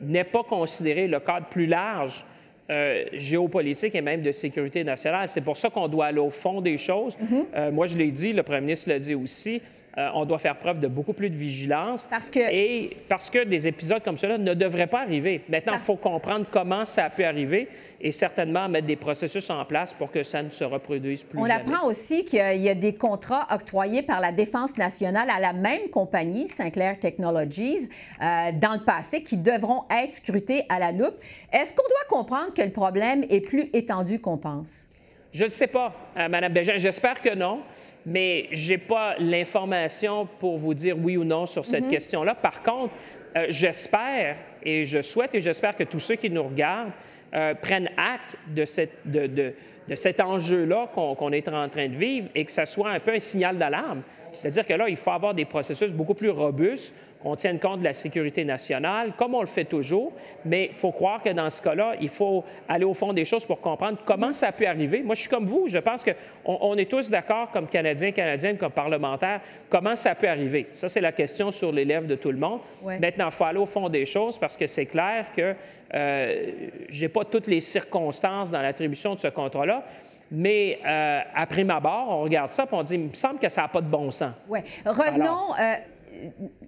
n'aient 0.02 0.24
pas 0.24 0.44
considéré 0.44 1.08
le 1.08 1.20
cadre 1.20 1.48
plus 1.48 1.66
large 1.66 2.26
euh, 2.70 3.06
géopolitique 3.14 3.96
et 3.96 4.02
même 4.02 4.22
de 4.22 4.32
sécurité 4.32 4.84
nationale. 4.84 5.28
C'est 5.28 5.42
pour 5.42 5.58
ça 5.58 5.70
qu'on 5.70 5.88
doit 5.88 6.06
aller 6.06 6.20
au 6.20 6.30
fond 6.30 6.62
des 6.62 6.78
choses. 6.78 7.18
Mm-hmm. 7.18 7.46
Euh, 7.56 7.72
moi, 7.72 7.88
je 7.88 7.98
l'ai 7.98 8.12
dit, 8.12 8.32
le 8.32 8.44
premier 8.44 8.62
ministre 8.62 8.90
l'a 8.90 9.00
dit 9.00 9.16
aussi. 9.16 9.62
Euh, 9.98 10.10
on 10.14 10.26
doit 10.26 10.38
faire 10.38 10.58
preuve 10.58 10.80
de 10.80 10.88
beaucoup 10.88 11.14
plus 11.14 11.30
de 11.30 11.36
vigilance. 11.36 12.08
Parce 12.10 12.30
que... 12.30 12.40
Et 12.40 12.98
parce 13.08 13.30
que 13.30 13.44
des 13.44 13.68
épisodes 13.68 14.04
comme 14.04 14.18
cela 14.18 14.38
ne 14.38 14.54
devraient 14.54 14.88
pas 14.88 15.02
arriver. 15.02 15.42
Maintenant, 15.50 15.74
il 15.74 15.80
faut 15.80 15.96
comprendre 15.96 16.46
comment 16.50 16.86
ça 16.86 17.06
a 17.06 17.10
pu 17.10 17.24
arriver 17.24 17.68
et 18.00 18.12
certainement 18.12 18.70
mettre 18.70 18.88
des 18.88 18.96
processus 18.96 19.50
en 19.50 19.66
place 19.66 19.94
pour 19.94 20.12
que 20.12 20.24
ça 20.24 20.44
ne 20.44 20.50
se 20.52 20.64
reproduise 20.64 21.24
plus. 21.24 21.40
On 21.40 21.50
apprend 21.50 21.88
aussi 21.88 22.24
qu'il 22.24 22.62
y 22.62 22.70
a 22.70 22.76
des 22.76 22.94
contrats 22.94 23.48
octroyés 23.52 24.04
par 24.04 24.20
la 24.20 24.32
Défense 24.32 24.78
nationale 24.78 25.30
à 25.30 25.40
la 25.40 25.54
même 25.54 25.90
compagnie, 25.92 26.48
Sinclair 26.48 27.00
Technologies, 27.00 27.90
euh, 28.22 28.52
dans 28.54 28.74
le 28.74 28.86
passé, 28.86 29.24
qui 29.24 29.38
devront 29.38 29.84
être 29.90 30.14
scrutés 30.14 30.66
à 30.70 30.80
la 30.80 30.92
loupe. 30.92 31.16
Est-ce 31.52 31.74
qu'on 31.74 31.84
doit 31.84 32.18
comprendre 32.18 32.54
que 32.54 32.62
le 32.62 32.72
problème 32.72 33.26
est 33.30 33.42
plus 33.42 33.70
étendu 33.74 34.20
qu'on 34.20 34.38
pense? 34.38 34.86
Je 35.32 35.44
ne 35.44 35.50
sais 35.50 35.68
pas, 35.68 35.94
euh, 36.18 36.28
Mme 36.28 36.52
Bégin. 36.52 36.78
J'espère 36.78 37.22
que 37.22 37.36
non, 37.36 37.62
mais 38.06 38.48
je 38.52 38.72
n'ai 38.72 38.78
pas 38.80 39.16
l'information 39.20 40.28
pour 40.40 40.58
vous 40.58 40.74
dire 40.74 40.98
oui 40.98 41.18
ou 41.18 41.24
non 41.24 41.46
sur 41.46 41.66
cette 41.66 41.84
mhm. 41.84 41.92
question-là. 41.92 42.34
Par 42.34 42.64
contre, 42.64 42.94
euh, 43.36 43.46
j'espère 43.50 44.38
et 44.64 44.86
je 44.86 45.02
souhaite 45.02 45.36
et 45.36 45.40
j'espère 45.40 45.76
que 45.76 45.84
tous 45.84 46.00
ceux 46.00 46.16
qui 46.16 46.32
nous 46.32 46.44
regardent 46.44 46.92
euh, 47.36 47.54
prennent 47.54 47.92
acte 47.96 48.38
de, 48.48 48.66
cette, 48.66 48.96
de, 49.06 49.28
de, 49.28 49.54
de 49.88 49.96
cet 49.96 50.20
enjeu-là 50.20 50.90
qu'on 50.94 51.32
est 51.32 51.48
en 51.48 51.70
train 51.70 51.88
de 51.88 51.96
vivre 51.96 52.28
et 52.34 52.44
que 52.44 52.52
ça 52.52 52.66
soit 52.66 52.90
un 52.90 53.00
peu 53.00 53.14
un 53.14 53.20
signal 53.20 53.60
d'alarme. 53.60 54.02
C'est-à-dire 54.42 54.66
que 54.66 54.74
là, 54.74 54.90
il 54.90 54.96
faut 54.96 55.12
avoir 55.12 55.34
des 55.34 55.46
processus 55.46 55.94
beaucoup 55.94 56.14
plus 56.14 56.30
robustes, 56.30 56.94
qu'on 57.22 57.36
tienne 57.36 57.60
compte 57.60 57.80
de 57.80 57.84
la 57.84 57.94
sécurité 57.94 58.46
nationale, 58.46 59.12
comme 59.18 59.36
on 59.36 59.42
le 59.42 59.48
fait 59.48 59.66
toujours, 59.66 60.14
mais 60.46 60.68
il 60.68 60.74
faut 60.74 60.92
croire 60.92 61.22
que 61.22 61.30
dans 61.30 61.50
ce 61.50 61.62
cas-là, 61.62 61.96
il 62.00 62.08
faut 62.08 62.46
aller 62.68 62.86
au 62.86 62.94
fond 62.94 63.12
des 63.12 63.26
choses 63.26 63.46
pour 63.46 63.60
comprendre 63.60 63.98
comment 64.06 64.32
ça 64.32 64.48
a 64.48 64.52
pu 64.52 64.66
arriver. 64.66 65.02
Moi, 65.02 65.16
je 65.16 65.22
suis 65.22 65.30
comme 65.30 65.46
vous, 65.46 65.68
je 65.68 65.80
pense 65.80 66.06
qu'on 66.06 66.58
on 66.62 66.78
est 66.78 66.90
tous 66.90 67.10
d'accord, 67.10 67.52
comme 67.52 67.68
Canadiens, 67.68 68.12
Canadiennes, 68.12 68.58
comme 68.58 68.72
parlementaires, 68.72 69.42
comment 69.70 69.96
ça 69.96 70.16
peut 70.16 70.30
arriver. 70.30 70.68
Ça, 70.72 70.88
c'est 70.88 71.02
la 71.02 71.12
question 71.12 71.52
sur 71.52 71.72
les 71.72 71.84
lèvres 71.84 72.08
de 72.08 72.16
tout 72.16 72.32
le 72.32 72.38
monde. 72.38 72.62
Maintenant, 72.86 73.26
il 73.26 73.32
faut 73.32 73.44
aller 73.44 73.60
au 73.60 73.66
fond 73.66 73.90
des 73.90 74.06
choses 74.06 74.40
parce 74.40 74.56
que 74.56 74.68
c'est 74.68 74.86
clair 74.86 75.26
que 75.36 75.56
euh, 75.94 76.52
je 76.90 77.02
n'ai 77.02 77.10
pas 77.10 77.26
toutes 77.26 77.48
les 77.48 77.62
circonstances 77.62 78.52
dans 78.52 78.62
l'attribution 78.62 79.16
de 79.16 79.20
ce 79.20 79.28
contrat-là, 79.28 79.84
mais 80.32 80.80
euh, 80.86 81.20
après 81.36 81.64
ma 81.64 81.80
barre, 81.80 82.08
on 82.10 82.22
regarde 82.22 82.52
ça 82.52 82.64
et 82.64 82.68
on 82.72 82.84
dit, 82.84 82.96
il 82.96 83.00
me 83.02 83.14
semble 83.14 83.40
que 83.40 83.50
ça 83.50 83.64
n'a 83.64 83.68
pas 83.68 83.82
de 83.82 83.90
bon 83.90 84.12
sens. 84.12 84.34
Oui. 84.48 84.60
Revenons. 84.86 85.56
Euh, 85.60 85.76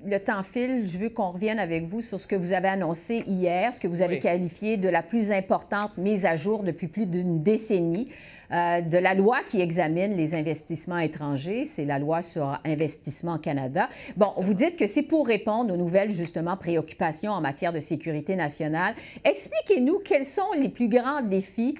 le 0.05 0.17
temps 0.17 0.43
file. 0.43 0.87
Je 0.87 0.97
veux 0.97 1.09
qu'on 1.09 1.31
revienne 1.31 1.59
avec 1.59 1.83
vous 1.83 2.01
sur 2.01 2.19
ce 2.19 2.27
que 2.27 2.35
vous 2.35 2.53
avez 2.53 2.69
annoncé 2.69 3.23
hier, 3.27 3.73
ce 3.73 3.79
que 3.79 3.87
vous 3.87 4.01
avez 4.01 4.19
qualifié 4.19 4.77
de 4.77 4.87
la 4.87 5.03
plus 5.03 5.31
importante 5.31 5.97
mise 5.97 6.25
à 6.25 6.35
jour 6.35 6.63
depuis 6.63 6.87
plus 6.87 7.05
d'une 7.05 7.43
décennie. 7.43 8.09
Euh, 8.51 8.81
de 8.81 8.97
la 8.97 9.13
loi 9.13 9.39
qui 9.45 9.61
examine 9.61 10.15
les 10.17 10.35
investissements 10.35 10.97
étrangers, 10.97 11.65
c'est 11.65 11.85
la 11.85 11.99
loi 11.99 12.21
sur 12.21 12.59
investissement 12.65 13.37
Canada. 13.37 13.89
Bon, 14.17 14.33
vous 14.37 14.53
dites 14.53 14.77
que 14.77 14.87
c'est 14.87 15.03
pour 15.03 15.27
répondre 15.27 15.73
aux 15.73 15.77
nouvelles, 15.77 16.11
justement, 16.11 16.57
préoccupations 16.57 17.31
en 17.31 17.41
matière 17.41 17.71
de 17.71 17.79
sécurité 17.79 18.35
nationale. 18.35 18.93
Expliquez-nous 19.23 19.99
quels 19.99 20.25
sont 20.25 20.51
les 20.57 20.69
plus 20.69 20.89
grands 20.89 21.21
défis 21.21 21.77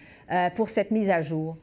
pour 0.55 0.69
cette 0.69 0.91
mise 0.91 1.09
à 1.09 1.21
jour. 1.21 1.57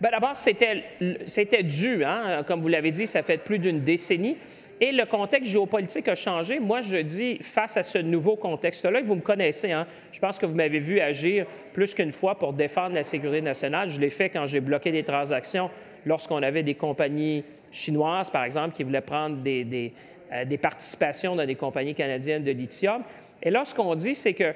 Bien, 0.00 0.10
D'abord, 0.10 0.36
c'était 0.36 1.62
dû, 1.62 2.04
hein? 2.04 2.42
comme 2.46 2.60
vous 2.60 2.68
l'avez 2.68 2.90
dit, 2.90 3.06
ça 3.06 3.22
fait 3.22 3.38
plus 3.38 3.58
d'une 3.58 3.80
décennie. 3.80 4.36
Et 4.78 4.92
le 4.92 5.06
contexte 5.06 5.50
géopolitique 5.50 6.06
a 6.08 6.14
changé. 6.14 6.60
Moi, 6.60 6.82
je 6.82 6.98
dis, 6.98 7.38
face 7.40 7.78
à 7.78 7.82
ce 7.82 7.96
nouveau 7.96 8.36
contexte-là, 8.36 9.00
vous 9.00 9.14
me 9.14 9.22
connaissez, 9.22 9.72
hein? 9.72 9.86
je 10.12 10.20
pense 10.20 10.38
que 10.38 10.44
vous 10.44 10.54
m'avez 10.54 10.78
vu 10.80 11.00
agir 11.00 11.46
plus 11.72 11.94
qu'une 11.94 12.10
fois 12.10 12.38
pour 12.38 12.52
défendre 12.52 12.94
la 12.94 13.04
sécurité 13.04 13.40
nationale. 13.40 13.88
Je 13.88 13.98
l'ai 13.98 14.10
fait 14.10 14.28
quand 14.28 14.44
j'ai 14.44 14.60
bloqué 14.60 14.92
des 14.92 15.02
transactions 15.02 15.70
lorsqu'on 16.04 16.42
avait 16.42 16.62
des 16.62 16.74
compagnies 16.74 17.42
chinoises, 17.72 18.28
par 18.28 18.44
exemple, 18.44 18.76
qui 18.76 18.82
voulaient 18.82 19.00
prendre 19.00 19.38
des, 19.38 19.64
des, 19.64 19.94
euh, 20.30 20.56
participations 20.58 21.36
dans 21.36 21.46
des 21.46 21.54
compagnies 21.54 21.94
canadiennes 21.94 22.42
de 22.42 22.50
lithium. 22.50 23.02
Et 23.42 23.48
là, 23.48 23.64
ce 23.64 23.74
qu'on 23.74 23.94
dit, 23.94 24.14
c'est 24.14 24.34
que 24.34 24.52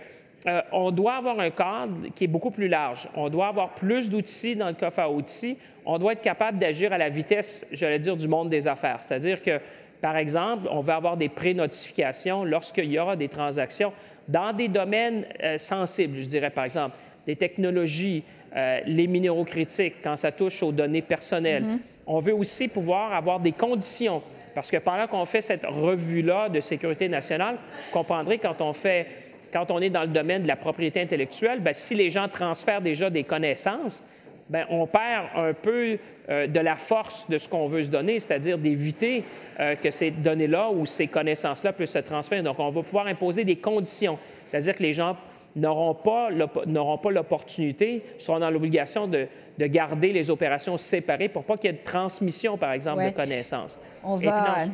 euh, 0.47 0.63
on 0.73 0.91
doit 0.91 1.15
avoir 1.15 1.39
un 1.39 1.51
cadre 1.51 2.09
qui 2.15 2.25
est 2.25 2.29
beaucoup 2.29 2.51
plus 2.51 2.69
large. 2.69 3.09
On 3.15 3.29
doit 3.29 3.49
avoir 3.49 3.75
plus 3.75 4.09
d'outils 4.09 4.57
dans 4.57 4.69
le 4.69 4.75
coffre 4.75 5.01
à 5.01 5.11
outils. 5.11 5.59
On 5.85 5.99
doit 5.99 6.13
être 6.13 6.23
capable 6.23 6.59
d'agir 6.59 6.93
à 6.93 6.99
la 6.99 7.11
vitesse, 7.11 7.67
j'allais 7.73 7.99
dire, 7.99 8.17
du 8.17 8.27
monde 8.27 8.49
des 8.49 8.67
affaires. 8.67 9.03
C'est-à-dire 9.03 9.43
que, 9.43 9.61
par 10.01 10.17
exemple, 10.17 10.67
on 10.71 10.81
va 10.81 10.97
avoir 10.97 11.19
des 11.19 11.29
pré-notifications 11.29 12.45
lorsqu'il 12.45 12.91
y 12.91 12.99
aura 12.99 13.17
des 13.17 13.29
transactions 13.29 13.93
dans 14.29 14.55
des 14.55 14.69
domaines 14.69 15.27
euh, 15.43 15.59
sensibles, 15.59 16.17
je 16.17 16.29
dirais, 16.29 16.51
par 16.51 16.65
exemple, 16.65 16.97
des 17.27 17.37
technologies, 17.37 18.25
euh, 18.57 18.81
les 18.87 19.07
minéraux 19.07 19.45
critiques, 19.45 19.97
quand 20.03 20.17
ça 20.17 20.33
touche 20.33 20.63
aux 20.63 20.73
données 20.73 21.03
personnelles. 21.03 21.65
Mm-hmm. 21.65 21.79
On 22.07 22.19
veut 22.19 22.35
aussi 22.35 22.69
pouvoir 22.69 23.13
avoir 23.13 23.41
des 23.41 23.53
conditions. 23.53 24.23
Parce 24.55 24.71
que 24.71 24.79
pendant 24.79 25.07
qu'on 25.07 25.25
fait 25.25 25.43
cette 25.43 25.65
revue-là 25.65 26.49
de 26.49 26.61
sécurité 26.61 27.09
nationale, 27.09 27.57
vous 27.57 27.93
comprendrez 27.93 28.39
quand 28.39 28.61
on 28.61 28.73
fait 28.73 29.07
quand 29.53 29.71
on 29.71 29.81
est 29.81 29.91
dans 29.91 30.03
le 30.03 30.09
domaine 30.09 30.43
de 30.43 30.49
la 30.49 30.57
propriété 30.57 31.01
intellectuelle, 31.01 31.61
bien, 31.61 31.73
si 31.73 31.95
les 31.95 32.11
gens 32.11 32.29
transfèrent 32.29 32.81
déjà 32.81 33.11
des 33.11 33.25
connaissances, 33.25 34.05
bien, 34.49 34.67
on 34.71 34.87
perd 34.87 35.27
un 35.37 35.53
peu 35.53 35.99
euh, 36.29 36.47
de 36.47 36.61
la 36.61 36.77
force 36.77 37.29
de 37.29 37.39
ce 37.39 37.49
qu'on 37.49 37.67
veut 37.67 37.83
se 37.83 37.91
donner, 37.91 38.19
c'est-à-dire 38.19 38.59
d'éviter 38.59 39.25
euh, 39.59 39.75
que 39.75 39.91
ces 39.91 40.11
données-là 40.11 40.71
ou 40.71 40.87
ces 40.87 41.07
connaissances-là 41.07 41.73
puissent 41.73 41.93
se 41.93 41.99
transférer. 41.99 42.43
Donc, 42.43 42.59
on 42.59 42.69
va 42.69 42.83
pouvoir 42.83 43.07
imposer 43.07 43.45
des 43.45 43.57
conditions, 43.57 44.19
c'est-à-dire 44.49 44.75
que 44.75 44.83
les 44.83 44.93
gens 44.93 45.17
n'auront 45.57 45.95
pas 45.95 46.31
l'opportunité, 46.31 48.05
seront 48.19 48.39
dans 48.39 48.51
l'obligation 48.51 49.09
de, 49.09 49.27
garder 49.59 50.13
les 50.13 50.31
opérations 50.31 50.77
séparées 50.77 51.29
pour 51.29 51.45
pas 51.45 51.57
qu'il 51.57 51.71
y 51.71 51.75
ait 51.75 51.77
de 51.77 51.85
transmission, 51.85 52.57
par 52.57 52.73
exemple, 52.73 53.05
de 53.05 53.11
connaissances. 53.11 53.81
On 54.03 54.17
va... 54.17 54.55
Puis 54.57 54.71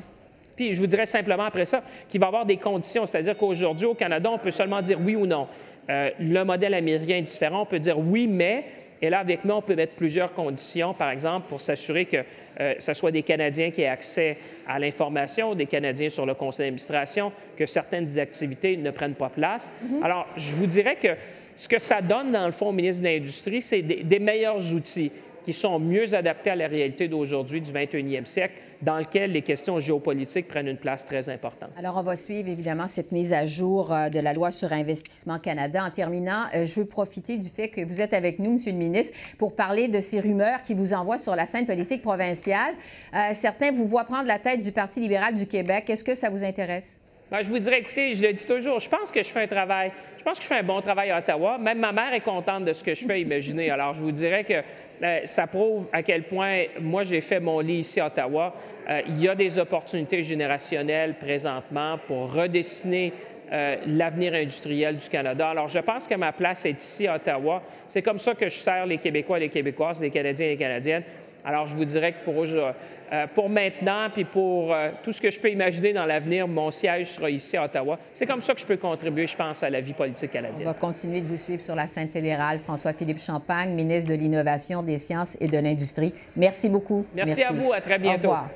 je 0.59 0.81
vous 0.81 0.87
dirais 0.87 1.07
simplement 1.07 1.45
après 1.45 1.65
ça 1.67 1.83
qu'il 2.09 2.21
va 2.21 2.27
y 2.27 2.29
avoir 2.29 2.47
des 2.47 2.57
conditions, 2.57 3.07
c'est-à-dire 3.07 3.37
qu'aujourd'hui, 3.37 3.87
au 3.87 3.95
Canada, 3.95 4.31
on 4.31 4.39
peut 4.39 4.51
seulement 4.51 4.83
dire 4.83 4.99
oui 5.05 5.17
ou 5.17 5.27
non. 5.27 5.47
Euh, 5.89 6.11
le 6.19 6.43
modèle 6.45 6.75
américain 6.75 7.17
est 7.17 7.23
différent, 7.23 7.63
on 7.63 7.67
peut 7.67 7.79
dire 7.79 7.99
oui, 7.99 8.27
mais, 8.27 8.65
et 9.01 9.11
là, 9.11 9.21
avec 9.21 9.45
moi, 9.45 9.57
on 9.57 9.63
peut 9.63 9.75
mettre 9.75 9.95
plusieurs 9.95 10.33
conditions, 10.33 10.95
par 10.95 11.11
exemple, 11.11 11.49
pour 11.49 11.61
s'assurer 11.61 12.07
que 12.07 12.17
euh, 12.61 12.75
ce 12.79 12.95
soit 12.95 13.13
des 13.13 13.23
Canadiens 13.23 13.71
qui 13.71 13.83
aient 13.83 13.89
accès 13.89 14.39
à 14.67 14.79
l'information, 14.79 15.55
des 15.55 15.67
Canadiens 15.67 16.09
sur 16.09 16.27
le 16.27 16.35
conseil 16.35 16.67
d'administration, 16.67 17.31
que 17.57 17.67
certaines 17.67 18.19
activités 18.19 18.77
ne 18.77 18.91
prennent 18.91 19.15
pas 19.15 19.29
place. 19.29 19.71
Mm-hmm. 19.85 20.03
Alors, 20.03 20.27
je 20.37 20.57
vous 20.57 20.67
dirais 20.67 20.97
que 20.97 21.09
ce 21.55 21.69
que 21.69 21.79
ça 21.79 22.01
donne, 22.01 22.33
dans 22.33 22.47
le 22.47 22.53
fond, 22.53 22.69
au 22.69 22.73
ministre 22.73 23.03
de 23.03 23.09
l'Industrie, 23.09 23.63
c'est 23.63 23.83
des 23.83 24.19
meilleurs 24.19 24.75
outils 24.75 25.13
qui 25.47 25.53
sont 25.53 25.79
mieux 25.79 26.17
adaptés 26.17 26.51
à 26.51 26.57
la 26.57 26.67
réalité 26.67 27.07
d'aujourd'hui, 27.07 27.61
du 27.61 27.71
21e 27.71 28.25
siècle, 28.25 28.55
dans 28.83 28.99
lequel 28.99 29.31
les 29.31 29.43
questions 29.43 29.79
géopolitiques 29.79 30.49
prennent 30.49 30.67
une 30.67 30.77
place 30.77 31.05
très 31.05 31.29
importante. 31.29 31.71
Alors, 31.79 31.97
on 31.97 32.03
va 32.03 32.17
suivre 32.17 32.49
évidemment 32.49 32.89
cette 32.89 33.13
mise 33.13 33.33
à 33.33 33.47
jour 33.47 33.93
euh, 33.93 34.09
de 34.09 34.19
la 34.19 34.33
loi 34.33 34.51
sur 34.51 34.73
Investissement 34.73 35.39
Canada. 35.39 35.85
En 35.85 35.91
terminant, 35.93 36.47
euh, 36.53 36.67
je 36.67 36.81
veux 36.81 36.85
profiter 36.85 37.39
du 37.39 37.49
fait 37.49 37.69
que 37.69 37.81
vous 37.85 38.03
êtes 38.03 38.13
avec 38.13 38.41
nous, 38.41 38.55
Monsieur 38.55 38.73
le 38.73 38.79
ministre, 38.79 39.17
pour 39.39 39.55
parler 39.55 39.87
de 39.87 40.01
ces 40.01 40.19
rumeurs 40.19 40.63
qui 40.63 40.75
vous 40.75 40.93
envoient 40.93 41.17
sur 41.17 41.37
la 41.37 41.47
scène 41.47 41.65
politique 41.65 42.03
provinciale. 42.03 42.75
Euh, 43.15 43.31
certains 43.33 43.71
vous 43.71 43.87
voient 43.87 44.03
prendre 44.03 44.27
la 44.27 44.41
tête 44.41 44.63
du 44.63 44.73
Parti 44.73 44.99
libéral 44.99 45.35
du 45.35 45.47
Québec. 45.47 45.89
Est-ce 45.89 46.03
que 46.03 46.17
ça 46.17 46.29
vous 46.29 46.43
intéresse? 46.43 46.99
Ben, 47.29 47.43
je 47.43 47.49
vous 47.49 47.59
dirais, 47.59 47.81
écoutez, 47.81 48.15
je 48.15 48.23
le 48.23 48.33
dis 48.33 48.47
toujours, 48.47 48.79
je 48.79 48.89
pense 48.89 49.11
que 49.11 49.21
je 49.21 49.29
fais 49.29 49.43
un 49.43 49.47
travail, 49.49 49.91
je 50.17 50.23
pense 50.23 50.39
que 50.39 50.45
je 50.45 50.49
fais 50.49 50.59
un 50.59 50.63
bon 50.63 50.81
travail 50.81 51.11
à 51.11 51.19
Ottawa. 51.19 51.59
Même 51.59 51.81
ma 51.81 51.91
mère 51.91 52.15
est 52.15 52.21
contente 52.21 52.65
de 52.65 52.73
ce 52.73 52.85
que 52.85 52.95
je 52.95 53.05
fais, 53.05 53.21
imaginez. 53.21 53.69
Alors, 53.69 53.95
je 53.95 54.03
vous 54.03 54.13
dirais 54.13 54.45
que 54.45 54.63
euh, 55.03 55.21
ça 55.25 55.49
prouve 55.49 55.89
à 55.93 56.05
quel 56.05 56.23
point 56.23 56.67
moi, 56.81 57.03
j'ai 57.03 57.21
fait 57.21 57.41
mon 57.41 57.59
lit 57.59 57.79
ici 57.79 57.99
à 57.99 58.07
Ottawa. 58.07 58.55
Euh, 58.89 59.01
il 59.09 59.21
y 59.21 59.29
a 59.29 59.35
des 59.35 59.59
opportunités 59.59 60.23
générationnelles 60.23 61.15
présentement 61.19 61.99
pour 62.07 62.33
redessiner 62.33 63.13
euh, 63.53 63.75
l'avenir 63.87 64.35
industriel 64.35 64.97
du 64.97 65.09
Canada. 65.09 65.51
Alors, 65.51 65.67
je 65.67 65.81
pense 65.81 66.07
que 66.07 66.15
ma 66.15 66.31
place 66.31 66.65
est 66.65 66.81
ici 66.81 67.09
à 67.09 67.17
Ottawa. 67.17 67.61
C'est 67.89 68.03
comme 68.03 68.21
ça 68.21 68.37
que 68.37 68.49
je 68.49 68.55
sers 68.55 68.87
les 68.87 68.99
Québécois 68.99 69.39
et 69.39 69.41
les 69.41 69.49
Québécoises, 69.49 70.01
les 70.01 70.11
Canadiens 70.11 70.47
et 70.47 70.51
les 70.51 70.57
Canadiennes. 70.57 71.03
Alors, 71.47 71.69
je 71.69 71.77
vous 71.77 71.85
dirais 71.85 72.13
que 72.13 72.25
pour, 72.25 72.43
euh, 72.43 73.27
pour 73.33 73.49
maintenant, 73.49 74.09
puis 74.13 74.25
pour 74.25 74.75
euh, 74.75 74.91
tout 75.05 75.13
ce 75.13 75.21
que 75.21 75.31
je 75.31 75.39
peux 75.39 75.49
imaginer 75.49 75.93
dans 75.93 76.05
l'avenir, 76.05 76.49
mon 76.49 76.73
siège 76.73 77.07
sera 77.07 77.31
ici 77.31 77.57
à 77.57 77.67
Ottawa. 77.67 78.01
C'est 78.13 78.27
comme 78.27 78.41
ça 78.41 78.53
que 78.53 78.61
je 78.61 78.67
peux 78.67 78.77
contribuer, 78.77 79.29
je 79.29 79.37
pense, 79.37 79.63
à 79.63 79.71
la 79.71 79.81
vie 79.81 79.93
politique 79.93 80.33
canadienne. 80.33 80.67
On 80.67 80.73
va 80.73 80.75
continuer 80.75 81.21
de 81.21 81.27
vous 81.29 81.37
suivre 81.37 81.63
sur 81.63 81.77
la 81.77 81.87
scène 81.87 82.09
fédérale. 82.09 82.59
François-Philippe 82.59 83.21
Champagne, 83.21 83.71
ministre 83.75 84.11
de 84.11 84.17
l'Innovation, 84.17 84.83
des 84.83 84.99
Sciences 84.99 85.37
et 85.41 85.47
de 85.47 85.57
l'Industrie. 85.57 86.13
Merci 86.35 86.69
beaucoup. 86.69 87.07
Merci, 87.15 87.45
à 87.45 87.53
vous. 87.53 87.73
À 87.73 87.81
très 87.81 88.01
bientôt. 88.01 88.27
Au 88.27 88.33
revoir. 88.33 88.51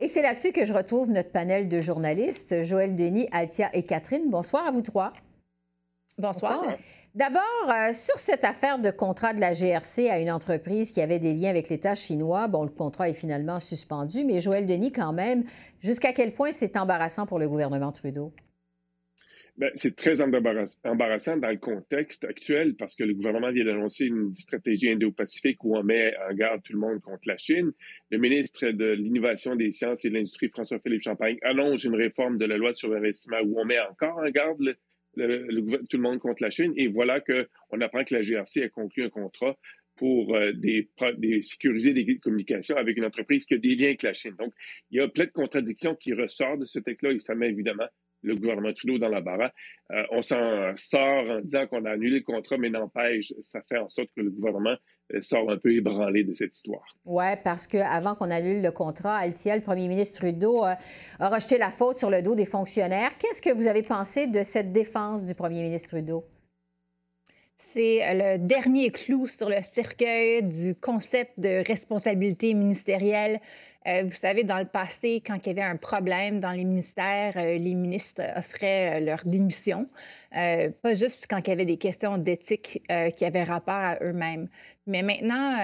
Et 0.00 0.08
c'est 0.08 0.22
là-dessus 0.22 0.50
que 0.50 0.64
je 0.64 0.72
retrouve 0.72 1.10
notre 1.10 1.30
panel 1.30 1.68
de 1.68 1.78
journalistes, 1.78 2.64
Joël 2.64 2.96
Denis, 2.96 3.28
Altia 3.30 3.70
et 3.72 3.84
Catherine. 3.84 4.28
Bonsoir 4.30 4.66
à 4.66 4.72
vous 4.72 4.82
trois. 4.82 5.12
Bonsoir. 6.18 6.64
D'abord, 7.14 7.42
euh, 7.68 7.92
sur 7.92 8.16
cette 8.16 8.42
affaire 8.42 8.78
de 8.78 8.90
contrat 8.90 9.34
de 9.34 9.40
la 9.40 9.52
GRC 9.52 10.08
à 10.08 10.18
une 10.18 10.30
entreprise 10.30 10.92
qui 10.92 11.02
avait 11.02 11.18
des 11.18 11.34
liens 11.34 11.50
avec 11.50 11.68
l'État 11.68 11.94
chinois, 11.94 12.48
bon, 12.48 12.64
le 12.64 12.70
contrat 12.70 13.10
est 13.10 13.14
finalement 13.14 13.60
suspendu, 13.60 14.24
mais 14.24 14.40
Joël 14.40 14.64
Denis, 14.64 14.92
quand 14.92 15.12
même, 15.12 15.44
jusqu'à 15.82 16.14
quel 16.14 16.32
point 16.32 16.52
c'est 16.52 16.74
embarrassant 16.74 17.26
pour 17.26 17.38
le 17.38 17.50
gouvernement 17.50 17.92
Trudeau? 17.92 18.32
Ben, 19.58 19.70
c'est 19.74 19.94
très 19.94 20.22
embarrassant 20.22 21.36
dans 21.36 21.50
le 21.50 21.58
contexte 21.58 22.24
actuel 22.24 22.76
parce 22.76 22.96
que 22.96 23.04
le 23.04 23.12
gouvernement 23.12 23.52
vient 23.52 23.66
d'annoncer 23.66 24.06
une 24.06 24.34
stratégie 24.34 24.88
indo-pacifique 24.88 25.62
où 25.64 25.76
on 25.76 25.82
met 25.82 26.14
en 26.30 26.32
garde 26.32 26.62
tout 26.62 26.72
le 26.72 26.78
monde 26.78 27.02
contre 27.02 27.24
la 27.26 27.36
Chine. 27.36 27.72
Le 28.10 28.16
ministre 28.16 28.68
de 28.68 28.92
l'Innovation 28.92 29.54
des 29.54 29.70
sciences 29.70 30.06
et 30.06 30.08
de 30.08 30.14
l'Industrie, 30.14 30.48
François-Philippe 30.48 31.02
Champagne, 31.02 31.36
annonce 31.42 31.84
une 31.84 31.94
réforme 31.94 32.38
de 32.38 32.46
la 32.46 32.56
loi 32.56 32.72
sur 32.72 32.88
l'investissement 32.88 33.40
où 33.44 33.60
on 33.60 33.66
met 33.66 33.78
encore 33.80 34.16
en 34.16 34.30
garde 34.30 34.74
tout 35.14 35.96
le 35.96 36.02
monde 36.02 36.18
contre 36.18 36.42
la 36.42 36.50
Chine. 36.50 36.72
Et 36.76 36.88
voilà 36.88 37.20
qu'on 37.20 37.80
apprend 37.80 38.04
que 38.04 38.14
la 38.14 38.22
GRC 38.22 38.62
a 38.62 38.68
conclu 38.68 39.04
un 39.04 39.10
contrat 39.10 39.56
pour 39.96 40.34
euh, 40.34 40.52
des, 40.52 40.88
sécuriser 41.42 41.92
des 41.92 42.18
communications 42.18 42.76
avec 42.76 42.96
une 42.96 43.04
entreprise 43.04 43.46
qui 43.46 43.54
a 43.54 43.58
des 43.58 43.74
liens 43.74 43.88
avec 43.88 44.02
la 44.02 44.12
Chine. 44.12 44.34
Donc, 44.38 44.52
il 44.90 44.98
y 44.98 45.00
a 45.00 45.08
plein 45.08 45.26
de 45.26 45.30
contradictions 45.30 45.94
qui 45.94 46.14
ressortent 46.14 46.60
de 46.60 46.64
ce 46.64 46.78
texte-là 46.78 47.12
et 47.12 47.18
ça 47.18 47.34
met 47.34 47.50
évidemment 47.50 47.86
le 48.22 48.36
gouvernement 48.36 48.72
Trudeau 48.72 48.98
dans 48.98 49.08
la 49.08 49.20
barre. 49.20 49.50
Euh, 49.90 50.02
on 50.10 50.22
s'en 50.22 50.74
sort 50.76 51.30
en 51.30 51.40
disant 51.40 51.66
qu'on 51.66 51.84
a 51.84 51.90
annulé 51.90 52.18
le 52.18 52.24
contrat, 52.24 52.56
mais 52.56 52.70
n'empêche, 52.70 53.32
ça 53.40 53.60
fait 53.68 53.78
en 53.78 53.88
sorte 53.88 54.10
que 54.16 54.22
le 54.22 54.30
gouvernement 54.30 54.76
sort 55.20 55.50
un 55.50 55.56
peu 55.56 55.72
ébranlé 55.72 56.24
de 56.24 56.32
cette 56.32 56.56
histoire. 56.56 56.84
Oui, 57.04 57.24
parce 57.44 57.66
qu'avant 57.66 58.14
qu'on 58.14 58.30
annule 58.30 58.62
le 58.62 58.70
contrat, 58.70 59.16
Altiel, 59.16 59.58
le 59.58 59.64
premier 59.64 59.88
ministre 59.88 60.18
Trudeau, 60.18 60.64
euh, 60.64 60.74
a 61.18 61.28
rejeté 61.28 61.58
la 61.58 61.70
faute 61.70 61.98
sur 61.98 62.10
le 62.10 62.22
dos 62.22 62.34
des 62.34 62.46
fonctionnaires. 62.46 63.16
Qu'est-ce 63.18 63.42
que 63.42 63.54
vous 63.54 63.66
avez 63.66 63.82
pensé 63.82 64.26
de 64.26 64.42
cette 64.42 64.72
défense 64.72 65.26
du 65.26 65.34
premier 65.34 65.62
ministre 65.62 65.90
Trudeau? 65.90 66.24
C'est 67.58 68.00
le 68.14 68.38
dernier 68.38 68.90
clou 68.90 69.26
sur 69.26 69.48
le 69.48 69.62
cercueil 69.62 70.42
du 70.42 70.74
concept 70.74 71.38
de 71.40 71.64
responsabilité 71.66 72.54
ministérielle 72.54 73.40
euh, 73.86 74.04
vous 74.04 74.10
savez, 74.10 74.44
dans 74.44 74.58
le 74.58 74.64
passé, 74.64 75.22
quand 75.26 75.44
il 75.44 75.48
y 75.48 75.50
avait 75.50 75.68
un 75.68 75.76
problème 75.76 76.38
dans 76.40 76.52
les 76.52 76.64
ministères, 76.64 77.36
euh, 77.36 77.58
les 77.58 77.74
ministres 77.74 78.22
offraient 78.36 79.00
euh, 79.00 79.04
leur 79.04 79.24
démission, 79.24 79.86
pas 80.30 80.94
juste 80.94 81.26
quand 81.28 81.38
il 81.46 81.48
y 81.48 81.52
avait 81.52 81.64
des 81.64 81.76
questions 81.76 82.16
d'éthique 82.16 82.82
qui 83.16 83.24
avaient 83.24 83.42
rapport 83.42 83.74
à 83.74 83.98
eux-mêmes. 84.00 84.48
Mais 84.86 85.02
maintenant 85.02 85.58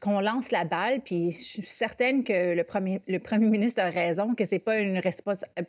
qu'on 0.00 0.20
lance 0.20 0.50
la 0.50 0.64
balle, 0.64 1.02
puis 1.02 1.32
je 1.32 1.42
suis 1.42 1.62
certaine 1.62 2.24
que 2.24 2.54
le 2.54 2.64
premier, 2.64 3.02
le 3.06 3.18
premier 3.18 3.46
ministre 3.46 3.82
a 3.82 3.90
raison, 3.90 4.34
que 4.34 4.46
ce 4.46 4.52
n'est 4.54 4.60
pas 4.60 4.78
une, 4.78 5.00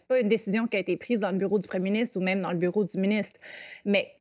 pas 0.07 0.19
une 0.21 0.29
décision 0.29 0.67
qui 0.67 0.77
a 0.77 0.79
été 0.79 0.95
prise 0.95 1.19
dans 1.19 1.31
le 1.31 1.37
bureau 1.37 1.59
du 1.59 1.67
premier 1.67 1.91
ministre 1.91 2.17
ou 2.17 2.23
même 2.23 2.41
dans 2.41 2.51
le 2.51 2.57
bureau 2.57 2.85
du 2.85 2.97
ministre. 2.97 3.41
Mais 3.83 4.15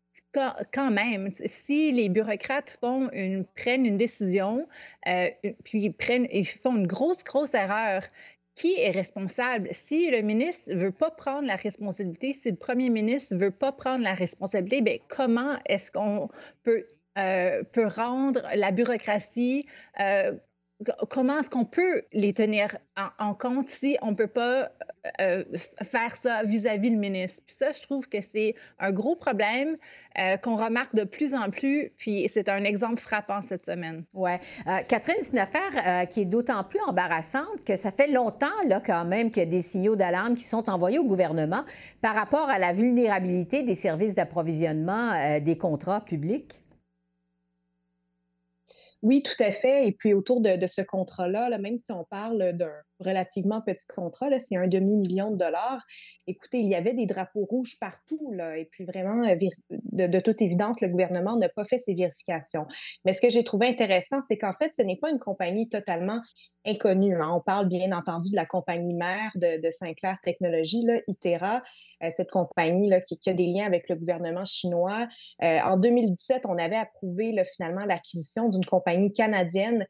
quand 0.72 0.90
même, 0.90 1.30
si 1.32 1.92
les 1.92 2.08
bureaucrates 2.08 2.78
prennent 2.80 3.86
une 3.86 3.96
décision, 3.96 4.66
euh, 5.06 5.30
puis 5.64 5.94
ils 6.32 6.46
font 6.46 6.76
une 6.76 6.86
grosse, 6.86 7.24
grosse 7.24 7.54
erreur, 7.54 8.02
qui 8.54 8.74
est 8.78 8.90
responsable? 8.90 9.68
Si 9.72 10.10
le 10.10 10.22
ministre 10.22 10.70
ne 10.70 10.76
veut 10.76 10.92
pas 10.92 11.10
prendre 11.10 11.46
la 11.46 11.56
responsabilité, 11.56 12.34
si 12.34 12.50
le 12.50 12.56
premier 12.56 12.88
ministre 12.88 13.34
ne 13.34 13.40
veut 13.40 13.50
pas 13.50 13.72
prendre 13.72 14.04
la 14.04 14.14
responsabilité, 14.14 14.80
bien, 14.80 14.98
comment 15.08 15.58
est-ce 15.66 15.90
qu'on 15.90 16.28
peut, 16.62 16.86
euh, 17.18 17.62
peut 17.72 17.86
rendre 17.86 18.42
la 18.54 18.70
bureaucratie 18.70 19.66
euh, 20.00 20.32
comment 21.08 21.38
est-ce 21.38 21.50
qu'on 21.50 21.64
peut 21.64 22.02
les 22.12 22.32
tenir 22.32 22.76
en, 23.18 23.34
compte 23.34 23.68
si 23.68 23.96
on 24.02 24.10
ne 24.10 24.16
peut 24.16 24.28
pas 24.28 24.70
euh, 25.20 25.44
faire 25.82 26.16
ça 26.16 26.42
vis-à-vis 26.42 26.90
le 26.90 26.96
ministre? 26.96 27.42
Puis 27.46 27.56
ça, 27.58 27.72
je 27.72 27.82
trouve 27.82 28.08
que 28.08 28.18
c'est 28.20 28.54
un 28.78 28.92
gros 28.92 29.16
problème 29.16 29.76
euh, 30.18 30.36
qu'on 30.36 30.56
remarque 30.56 30.94
de 30.94 31.04
plus 31.04 31.34
en 31.34 31.50
plus, 31.50 31.92
puis 31.96 32.28
c'est 32.32 32.48
un 32.48 32.64
exemple 32.64 33.00
frappant 33.00 33.42
cette 33.42 33.66
semaine. 33.66 34.04
Euh, 34.16 34.36
Catherine, 34.88 35.16
c'est 35.20 35.32
une 35.32 35.38
affaire 35.38 36.08
qui 36.08 36.22
est 36.22 36.26
d'autant 36.26 36.64
plus 36.64 36.80
embarrassante 36.86 37.64
que 37.66 37.76
ça 37.76 37.90
fait 37.90 38.08
longtemps, 38.08 38.46
là, 38.66 38.80
quand 38.84 39.04
même, 39.04 39.30
qu'il 39.30 39.42
y 39.42 39.46
a 39.46 39.50
des 39.50 39.62
signaux 39.62 39.96
d'alarme 39.96 40.34
qui 40.34 40.44
sont 40.44 40.70
envoyés 40.70 40.98
au 40.98 41.04
gouvernement 41.04 41.64
par 42.00 42.14
rapport 42.14 42.48
à 42.48 42.58
la 42.58 42.72
vulnérabilité 42.72 43.62
des 43.62 43.74
services 43.74 44.14
d'approvisionnement 44.14 45.40
des 45.40 45.56
contrats 45.56 46.00
publics. 46.00 46.63
Oui, 49.04 49.22
tout 49.22 49.40
à 49.42 49.50
fait. 49.50 49.86
Et 49.86 49.92
puis 49.92 50.14
autour 50.14 50.40
de, 50.40 50.66
ce 50.66 50.80
contrat-là, 50.80 51.50
là, 51.50 51.58
même 51.58 51.76
si 51.76 51.92
on 51.92 52.04
parle 52.04 52.54
d'un 52.54 52.72
relativement 53.00 53.60
petit 53.60 53.86
contrat, 53.86 54.28
c'est 54.40 54.56
un 54.56 54.66
demi-million 54.66 55.30
de 55.30 55.36
dollars. 55.36 55.80
Écoutez, 56.26 56.58
il 56.58 56.68
y 56.68 56.74
avait 56.74 56.94
des 56.94 57.06
drapeaux 57.06 57.44
rouges 57.44 57.78
partout, 57.80 58.32
là, 58.32 58.56
et 58.56 58.66
puis 58.66 58.84
vraiment, 58.84 59.26
euh, 59.26 59.36
de, 59.70 60.20
toute 60.20 60.40
évidence, 60.42 60.80
le 60.80 60.88
gouvernement 60.88 61.36
n'a 61.36 61.48
pas 61.48 61.64
fait 61.64 61.78
ses 61.78 61.94
vérifications. 61.94 62.66
Mais 63.04 63.12
ce 63.12 63.20
que 63.20 63.28
j'ai 63.28 63.44
trouvé 63.44 63.68
intéressant, 63.68 64.22
c'est 64.22 64.38
qu'en 64.38 64.52
fait, 64.52 64.70
ce 64.74 64.82
n'est 64.82 64.96
pas 64.96 65.10
une 65.10 65.18
compagnie 65.18 65.68
totalement 65.68 66.20
inconnue. 66.66 67.20
Hein. 67.20 67.30
On 67.34 67.40
parle 67.40 67.68
bien 67.68 67.92
entendu 67.92 68.30
de 68.30 68.36
la 68.36 68.46
compagnie 68.46 68.94
mère 68.94 69.30
de, 69.34 69.60
de 69.60 69.70
Sinclair 69.70 70.16
Technologies, 70.22 70.86
Itera, 71.08 71.62
euh, 72.02 72.08
cette 72.14 72.30
compagnie 72.30 72.90
qui, 73.06 73.30
a 73.30 73.34
des 73.34 73.46
liens 73.46 73.66
avec 73.66 73.88
le 73.88 73.96
gouvernement 73.96 74.44
chinois. 74.44 75.06
Euh, 75.42 75.60
en 75.60 75.76
2017, 75.76 76.46
on 76.46 76.56
avait 76.58 76.76
approuvé 76.76 77.34
finalement 77.54 77.84
l'acquisition 77.84 78.48
d'une 78.48 78.64
compagnie 78.64 79.12
canadienne 79.12 79.86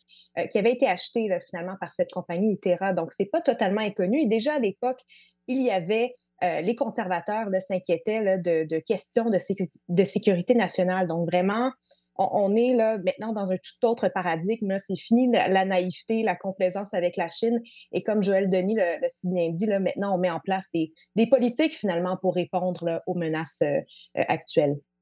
qui 0.51 0.59
avait 0.59 0.73
été 0.73 0.87
achetée 0.87 1.29
finalement 1.49 1.77
par 1.81 1.93
cette 1.93 2.11
compagnie 2.11 2.55
Itera 2.55 2.93
c'est 3.13 3.31
pas 3.31 3.41
totalement 3.41 3.81
inconnu. 3.81 4.21
Et 4.23 4.27
déjà 4.27 4.55
à 4.55 4.59
l'époque, 4.59 5.01
il 5.47 5.63
y 5.63 5.71
avait 5.71 6.13
euh, 6.43 6.61
les 6.61 6.75
conservateurs 6.75 7.49
s'inquiétaient 7.61 8.39
de, 8.39 8.79
questions 8.81 9.31
de, 9.31 10.05
sécurité 10.05 10.55
nationale. 10.55 11.07
Donc, 11.07 11.31
vraiment, 11.31 11.71
on, 12.17 12.55
est 12.55 12.75
là 12.75 12.99
maintenant 12.99 13.33
dans 13.33 13.51
un 13.51 13.57
tout 13.57 13.87
autre 13.87 14.09
paradigme. 14.09 14.77
C'est 14.79 14.97
fini 14.97 15.31
la, 15.33 15.65
naïveté, 15.65 16.23
la 16.23 16.37
complaisance 16.37 16.93
avec 16.95 17.17
la 17.17 17.29
Chine. 17.29 17.61
Et 17.93 18.03
comme 18.03 18.23
Joël 18.23 18.51
Denis 18.51 18.75
le, 18.75 18.99
si 19.09 19.33
bien 19.33 19.51
dit, 19.51 19.67
maintenant, 19.67 20.15
on 20.17 20.19
met 20.19 20.31
en 20.31 20.41
place 20.41 20.69
des, 20.73 20.93
politiques 21.29 21.73
finalement 21.73 22.17
pour 22.21 22.35
répondre 22.35 23.03
aux 23.07 23.15
menaces 23.15 23.63
euh, 23.63 23.81
euh, 24.19 24.23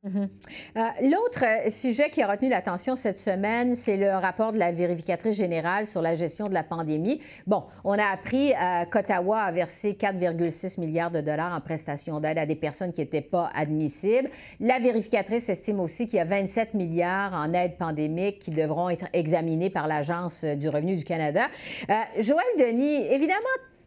Mhm. 0.04 0.28
Euh, 0.76 0.80
l'autre 1.02 1.44
euh, 1.44 1.70
sujet 1.70 2.10
qui 2.10 2.22
a 2.22 2.26
retenu 2.26 2.48
l'attention 2.48 2.96
cette 2.96 3.20
semaine, 3.20 3.76
c'est 3.76 3.96
le 3.96 4.10
rapport 4.10 4.50
de 4.50 4.58
la 4.58 4.72
vérificatrice 4.72 5.36
générale 5.36 5.86
sur 5.86 6.02
la 6.02 6.16
gestion 6.16 6.48
de 6.48 6.54
la 6.54 6.64
pandémie. 6.64 7.20
Bon, 7.46 7.62
on 7.84 7.92
a 7.92 8.06
appris 8.06 8.52
euh, 8.52 8.84
qu'Ottawa 8.90 9.42
a 9.42 9.52
versé 9.52 9.92
4,6 9.92 10.80
milliards 10.80 11.12
de 11.12 11.20
dollars 11.20 11.54
en 11.54 11.60
prestations 11.60 12.18
d'aide 12.18 12.38
à 12.38 12.46
des 12.46 12.56
personnes 12.56 12.92
qui 12.92 13.00
n'étaient 13.00 13.20
pas 13.20 13.48
admissibles. 13.54 14.28
La 14.58 14.80
vérificatrice 14.80 15.48
estime 15.48 15.78
aussi 15.78 16.06
qu'il 16.06 16.16
y 16.16 16.20
a 16.20 16.24
27 16.24 16.74
milliards 16.74 17.32
en 17.34 17.52
aide 17.52 17.76
pandémique 17.78 18.40
qui 18.40 18.50
devront 18.50 18.90
être 18.90 19.06
examinés 19.12 19.70
par 19.70 19.86
l'Agence 19.86 20.44
du 20.44 20.68
revenu 20.68 20.96
du 20.96 21.04
Canada. 21.04 21.46
Joël 22.18 22.44
Denis, 22.58 23.06
évidemment, 23.06 23.38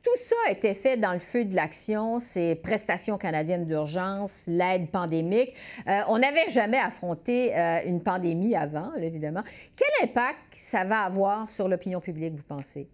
tout 0.05 0.15
ça 0.17 0.35
a 0.47 0.51
été 0.51 0.75
fait 0.75 0.97
dans 0.97 1.13
le 1.13 1.19
feu 1.19 1.45
de 1.45 1.55
l'action, 1.55 2.19
ces 2.19 2.53
prestations 2.53 3.17
canadiennes 3.17 3.65
d'urgence, 3.65 4.43
l'aide 4.45 4.91
pandémique. 4.91 5.53
Euh, 5.87 6.01
on 6.07 6.19
n'avait 6.19 6.47
jamais 6.49 6.77
affronté 6.77 7.57
euh, 7.57 7.79
une 7.87 8.03
pandémie 8.03 8.55
avant, 8.55 8.93
évidemment. 8.93 9.41
Quel 9.75 10.07
impact 10.07 10.37
ça 10.51 10.83
va 10.83 11.01
avoir 11.01 11.49
sur 11.49 11.67
l'opinion 11.67 11.99
publique, 11.99 12.35
vous 12.35 12.43
pensez? 12.43 12.87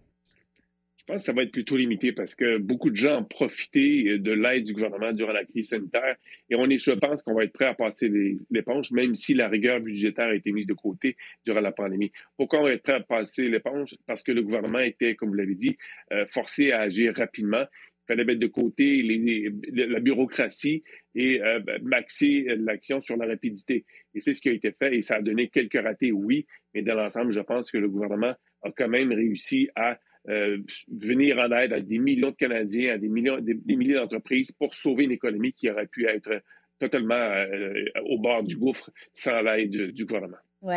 Je 1.01 1.05
pense 1.07 1.23
que 1.23 1.25
ça 1.25 1.33
va 1.33 1.41
être 1.41 1.51
plutôt 1.51 1.77
limité 1.77 2.11
parce 2.11 2.35
que 2.35 2.59
beaucoup 2.59 2.91
de 2.91 2.95
gens 2.95 3.21
ont 3.21 3.23
profité 3.23 4.07
euh, 4.07 4.19
de 4.19 4.31
l'aide 4.31 4.65
du 4.65 4.73
gouvernement 4.73 5.11
durant 5.13 5.31
la 5.31 5.43
crise 5.45 5.69
sanitaire 5.69 6.15
et 6.47 6.55
on 6.55 6.69
est, 6.69 6.77
je 6.77 6.91
pense 6.91 7.23
qu'on 7.23 7.33
va 7.33 7.43
être 7.43 7.53
prêt 7.53 7.65
à 7.65 7.73
passer 7.73 8.07
l'éponge, 8.51 8.91
même 8.91 9.15
si 9.15 9.33
la 9.33 9.49
rigueur 9.49 9.79
budgétaire 9.79 10.27
a 10.27 10.35
été 10.35 10.51
mise 10.51 10.67
de 10.67 10.75
côté 10.75 11.17
durant 11.43 11.59
la 11.59 11.71
pandémie. 11.71 12.11
Pourquoi 12.37 12.59
on 12.59 12.63
va 12.65 12.73
être 12.73 12.83
prêt 12.83 12.93
à 12.93 12.99
passer 12.99 13.47
l'éponge? 13.47 13.95
Parce 14.05 14.21
que 14.21 14.31
le 14.31 14.43
gouvernement 14.43 14.79
était, 14.79 15.15
comme 15.15 15.29
vous 15.29 15.35
l'avez 15.35 15.55
dit, 15.55 15.75
euh, 16.13 16.27
forcé 16.27 16.71
à 16.71 16.81
agir 16.81 17.15
rapidement. 17.15 17.65
Il 18.03 18.13
fallait 18.13 18.25
mettre 18.25 18.39
de 18.39 18.47
côté 18.47 19.01
la 19.73 19.99
bureaucratie 19.99 20.83
et 21.15 21.41
euh, 21.41 21.61
maxer 21.81 22.45
l'action 22.57 23.01
sur 23.01 23.17
la 23.17 23.25
rapidité. 23.25 23.85
Et 24.13 24.19
c'est 24.19 24.33
ce 24.33 24.41
qui 24.41 24.49
a 24.49 24.51
été 24.51 24.71
fait 24.71 24.95
et 24.95 25.01
ça 25.01 25.15
a 25.15 25.21
donné 25.21 25.47
quelques 25.47 25.81
ratés, 25.81 26.11
oui, 26.11 26.45
mais 26.75 26.83
dans 26.83 26.95
l'ensemble, 26.95 27.31
je 27.31 27.39
pense 27.39 27.71
que 27.71 27.79
le 27.79 27.89
gouvernement 27.89 28.35
a 28.63 28.71
quand 28.71 28.89
même 28.89 29.11
réussi 29.11 29.69
à 29.75 29.97
euh, 30.29 30.60
venir 30.91 31.39
en 31.39 31.51
aide 31.51 31.73
à 31.73 31.79
des 31.79 31.97
millions 31.97 32.29
de 32.29 32.36
Canadiens, 32.36 32.93
à 32.93 32.97
des, 32.97 33.10
millions, 33.10 33.39
des, 33.39 33.75
milliers 33.75 33.95
d'entreprises 33.95 34.51
pour 34.51 34.75
sauver 34.75 35.05
une 35.05 35.12
économie 35.12 35.51
qui 35.51 35.69
aurait 35.69 35.88
pu 35.88 36.05
être 36.07 36.43
totalement 36.79 37.15
euh, 37.15 37.86
au 38.05 38.19
bord 38.19 38.43
du 38.43 38.55
gouffre 38.55 38.91
sans 39.13 39.41
l'aide 39.41 39.91
du 39.91 40.05
gouvernement. 40.05 40.38
Oui. 40.62 40.75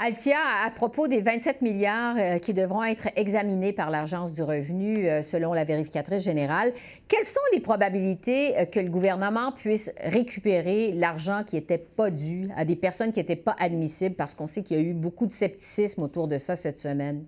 Altia, 0.00 0.38
à 0.64 0.70
propos 0.70 1.08
des 1.08 1.20
27 1.20 1.60
milliards 1.60 2.16
euh, 2.18 2.38
qui 2.38 2.54
devront 2.54 2.84
être 2.84 3.08
examinés 3.16 3.72
par 3.72 3.90
l'Agence 3.90 4.32
du 4.32 4.42
revenu 4.42 5.08
selon 5.24 5.52
la 5.52 5.64
vérificatrice 5.64 6.22
générale, 6.22 6.72
quelles 7.08 7.24
sont 7.24 7.40
les 7.52 7.60
probabilités 7.60 8.54
que 8.70 8.78
le 8.78 8.90
gouvernement 8.90 9.50
puisse 9.50 9.92
récupérer 10.04 10.92
l'argent 10.92 11.42
qui 11.42 11.56
n'était 11.56 11.78
pas 11.78 12.12
dû 12.12 12.48
à 12.54 12.64
des 12.64 12.76
personnes 12.76 13.10
qui 13.10 13.18
n'étaient 13.18 13.34
pas 13.34 13.56
admissibles 13.58 14.14
parce 14.14 14.36
qu'on 14.36 14.46
sait 14.46 14.62
qu'il 14.62 14.76
y 14.76 14.80
a 14.80 14.84
eu 14.84 14.94
beaucoup 14.94 15.26
de 15.26 15.32
scepticisme 15.32 16.04
autour 16.04 16.28
de 16.28 16.38
ça 16.38 16.54
cette 16.54 16.78
semaine? 16.78 17.26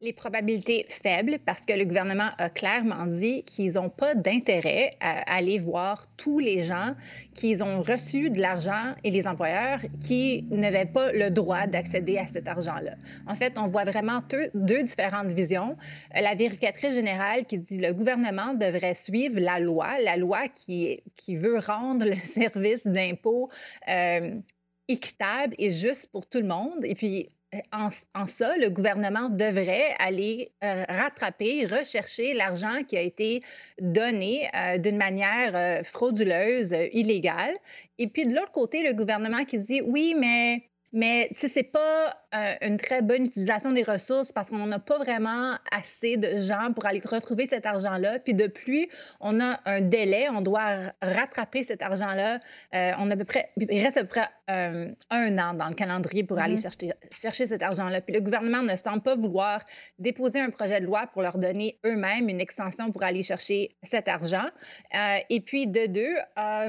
Les 0.00 0.12
probabilités 0.12 0.86
faibles 0.88 1.40
parce 1.44 1.62
que 1.62 1.72
le 1.72 1.84
gouvernement 1.84 2.30
a 2.38 2.50
clairement 2.50 3.06
dit 3.06 3.42
qu'ils 3.42 3.74
n'ont 3.74 3.90
pas 3.90 4.14
d'intérêt 4.14 4.92
à 5.00 5.34
aller 5.34 5.58
voir 5.58 6.06
tous 6.16 6.38
les 6.38 6.62
gens 6.62 6.94
qui 7.34 7.60
ont 7.64 7.80
reçu 7.80 8.30
de 8.30 8.40
l'argent 8.40 8.94
et 9.02 9.10
les 9.10 9.26
employeurs 9.26 9.80
qui 10.00 10.44
n'avaient 10.50 10.86
pas 10.86 11.10
le 11.10 11.30
droit 11.30 11.66
d'accéder 11.66 12.16
à 12.16 12.28
cet 12.28 12.46
argent-là. 12.46 12.94
En 13.26 13.34
fait, 13.34 13.58
on 13.58 13.66
voit 13.66 13.82
vraiment 13.82 14.22
deux, 14.54 14.84
différentes 14.84 15.32
visions. 15.32 15.76
La 16.14 16.36
vérificatrice 16.36 16.94
générale 16.94 17.44
qui 17.44 17.58
dit 17.58 17.78
le 17.78 17.92
gouvernement 17.92 18.54
devrait 18.54 18.94
suivre 18.94 19.40
la 19.40 19.58
loi, 19.58 20.00
la 20.00 20.16
loi 20.16 20.46
qui, 20.46 21.02
qui 21.16 21.34
veut 21.34 21.58
rendre 21.58 22.06
le 22.06 22.14
service 22.24 22.86
d'impôt 22.86 23.50
euh, 23.88 24.38
équitable 24.86 25.56
et 25.58 25.72
juste 25.72 26.08
pour 26.12 26.24
tout 26.24 26.38
le 26.38 26.46
monde. 26.46 26.84
Et 26.84 26.94
puis, 26.94 27.30
en, 27.72 27.88
en, 28.14 28.26
ça, 28.26 28.56
le 28.58 28.68
gouvernement 28.68 29.30
devrait 29.30 29.94
aller 29.98 30.52
euh, 30.62 30.84
rattraper, 30.88 31.66
rechercher 31.66 32.34
l'argent 32.34 32.82
qui 32.86 32.96
a 32.96 33.00
été 33.00 33.42
donné 33.80 34.48
euh, 34.54 34.78
d'une 34.78 34.98
manière 34.98 35.56
euh, 35.56 35.82
frauduleuse, 35.82 36.74
illégale. 36.92 37.54
Et 37.98 38.08
puis 38.08 38.24
de 38.24 38.34
l'autre 38.34 38.52
côté, 38.52 38.82
le 38.82 38.92
gouvernement 38.92 39.44
qui 39.44 39.58
dit 39.58 39.80
oui, 39.80 40.14
mais 40.18 40.68
mais 40.92 41.28
ce 41.34 41.46
n'est 41.46 41.64
pas 41.64 42.16
euh, 42.34 42.54
une 42.60 42.76
très 42.76 43.00
bonne 43.00 43.24
utilisation 43.24 43.72
des 43.72 43.82
ressources 43.82 44.32
parce 44.32 44.50
qu'on 44.50 44.66
n'a 44.66 44.78
pas 44.78 44.98
vraiment 44.98 45.56
assez 45.70 46.18
de 46.18 46.38
gens 46.38 46.74
pour 46.74 46.84
aller 46.84 47.00
retrouver 47.02 47.46
cet 47.48 47.64
argent-là. 47.64 48.18
Puis 48.18 48.34
de 48.34 48.46
plus, 48.48 48.86
on 49.20 49.40
a 49.40 49.58
un 49.64 49.80
délai, 49.80 50.28
on 50.28 50.42
doit 50.42 50.92
rattraper 51.00 51.64
cet 51.64 51.80
argent-là. 51.80 52.38
Euh, 52.74 52.92
on 52.98 53.10
a 53.10 53.14
à 53.14 53.16
peu 53.16 53.24
près, 53.24 53.48
il 53.56 53.82
reste 53.82 53.96
à 53.96 54.02
peu 54.02 54.08
près 54.08 54.28
euh, 54.50 54.90
un 55.08 55.38
an 55.38 55.54
dans 55.54 55.68
le 55.68 55.74
calendrier 55.74 56.22
pour 56.22 56.38
aller 56.38 56.56
mm-hmm. 56.56 56.62
chercher, 56.62 56.92
chercher 57.10 57.46
cet 57.46 57.62
argent-là. 57.62 58.02
Puis 58.02 58.14
le 58.14 58.20
gouvernement 58.20 58.62
ne 58.62 58.76
semble 58.76 59.00
pas 59.00 59.14
vouloir 59.14 59.64
déposer 59.98 60.40
un 60.40 60.50
projet 60.50 60.82
de 60.82 60.84
loi 60.84 61.06
pour 61.06 61.22
leur 61.22 61.38
donner 61.38 61.80
eux-mêmes 61.86 62.28
une 62.28 62.42
extension 62.42 62.92
pour 62.92 63.04
aller 63.04 63.22
chercher 63.22 63.74
cet 63.82 64.06
argent. 64.06 64.46
et 64.92 65.40
puis 65.40 65.66
de 65.66 65.86
deux, 65.86 66.14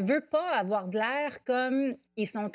veut 0.01 0.25
pas 0.31 0.55
avoir 0.55 0.87
de 0.87 0.97
l'air 0.97 1.43
comme 1.43 1.95
ils 2.15 2.27
sont 2.27 2.49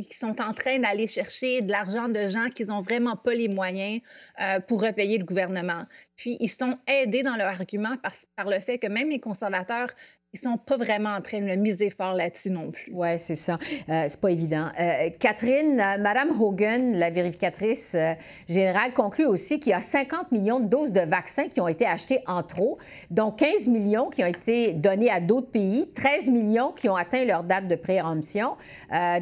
qui 0.00 0.14
sont 0.14 0.40
en 0.40 0.54
train 0.54 0.78
d'aller 0.78 1.06
chercher 1.06 1.60
de 1.60 1.70
l'argent 1.70 2.08
de 2.08 2.28
gens 2.28 2.41
qui 2.50 2.64
n'ont 2.64 2.80
vraiment 2.80 3.16
pas 3.16 3.34
les 3.34 3.48
moyens 3.48 4.00
euh, 4.40 4.60
pour 4.60 4.82
repayer 4.82 5.18
le 5.18 5.24
gouvernement. 5.24 5.84
Puis, 6.16 6.36
ils 6.40 6.50
sont 6.50 6.78
aidés 6.86 7.22
dans 7.22 7.36
leur 7.36 7.48
argument 7.48 7.96
par, 7.96 8.12
par 8.36 8.46
le 8.46 8.58
fait 8.60 8.78
que 8.78 8.86
même 8.86 9.08
les 9.08 9.20
conservateurs 9.20 9.88
ils 10.34 10.40
sont 10.40 10.56
pas 10.56 10.78
vraiment 10.78 11.10
en 11.10 11.20
train 11.20 11.42
de 11.42 11.54
miser 11.56 11.90
fort 11.90 12.14
là-dessus 12.14 12.50
non 12.50 12.70
plus. 12.70 12.90
Oui, 12.94 13.18
c'est 13.18 13.34
ça. 13.34 13.58
Euh, 13.90 14.06
c'est 14.08 14.20
pas 14.20 14.30
évident. 14.30 14.68
Euh, 14.80 15.10
Catherine, 15.18 15.78
euh, 15.78 15.98
Madame 15.98 16.30
Hogan, 16.40 16.94
la 16.94 17.10
vérificatrice 17.10 17.94
euh, 17.94 18.14
générale, 18.48 18.94
conclut 18.94 19.26
aussi 19.26 19.60
qu'il 19.60 19.70
y 19.70 19.74
a 19.74 19.82
50 19.82 20.32
millions 20.32 20.58
de 20.58 20.68
doses 20.68 20.92
de 20.92 21.00
vaccins 21.00 21.48
qui 21.48 21.60
ont 21.60 21.68
été 21.68 21.84
achetées 21.84 22.20
en 22.26 22.42
trop, 22.42 22.78
dont 23.10 23.30
15 23.30 23.68
millions 23.68 24.08
qui 24.08 24.24
ont 24.24 24.28
été 24.28 24.72
donnés 24.72 25.10
à 25.10 25.20
d'autres 25.20 25.50
pays, 25.50 25.90
13 25.94 26.30
millions 26.30 26.72
qui 26.72 26.88
ont 26.88 26.96
atteint 26.96 27.26
leur 27.26 27.44
date 27.44 27.68
de 27.68 27.74
préemption, 27.74 28.56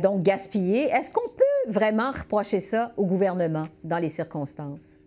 donc 0.03 0.23
gaspillés. 0.23 0.85
Est-ce 0.91 1.11
qu'on 1.11 1.29
peut 1.29 1.73
vraiment 1.73 2.11
reprocher 2.13 2.61
ça 2.61 2.93
au 2.97 3.07
gouvernement 3.07 3.67
dans 3.83 3.99
les 3.99 4.09
circonstances? 4.09 5.00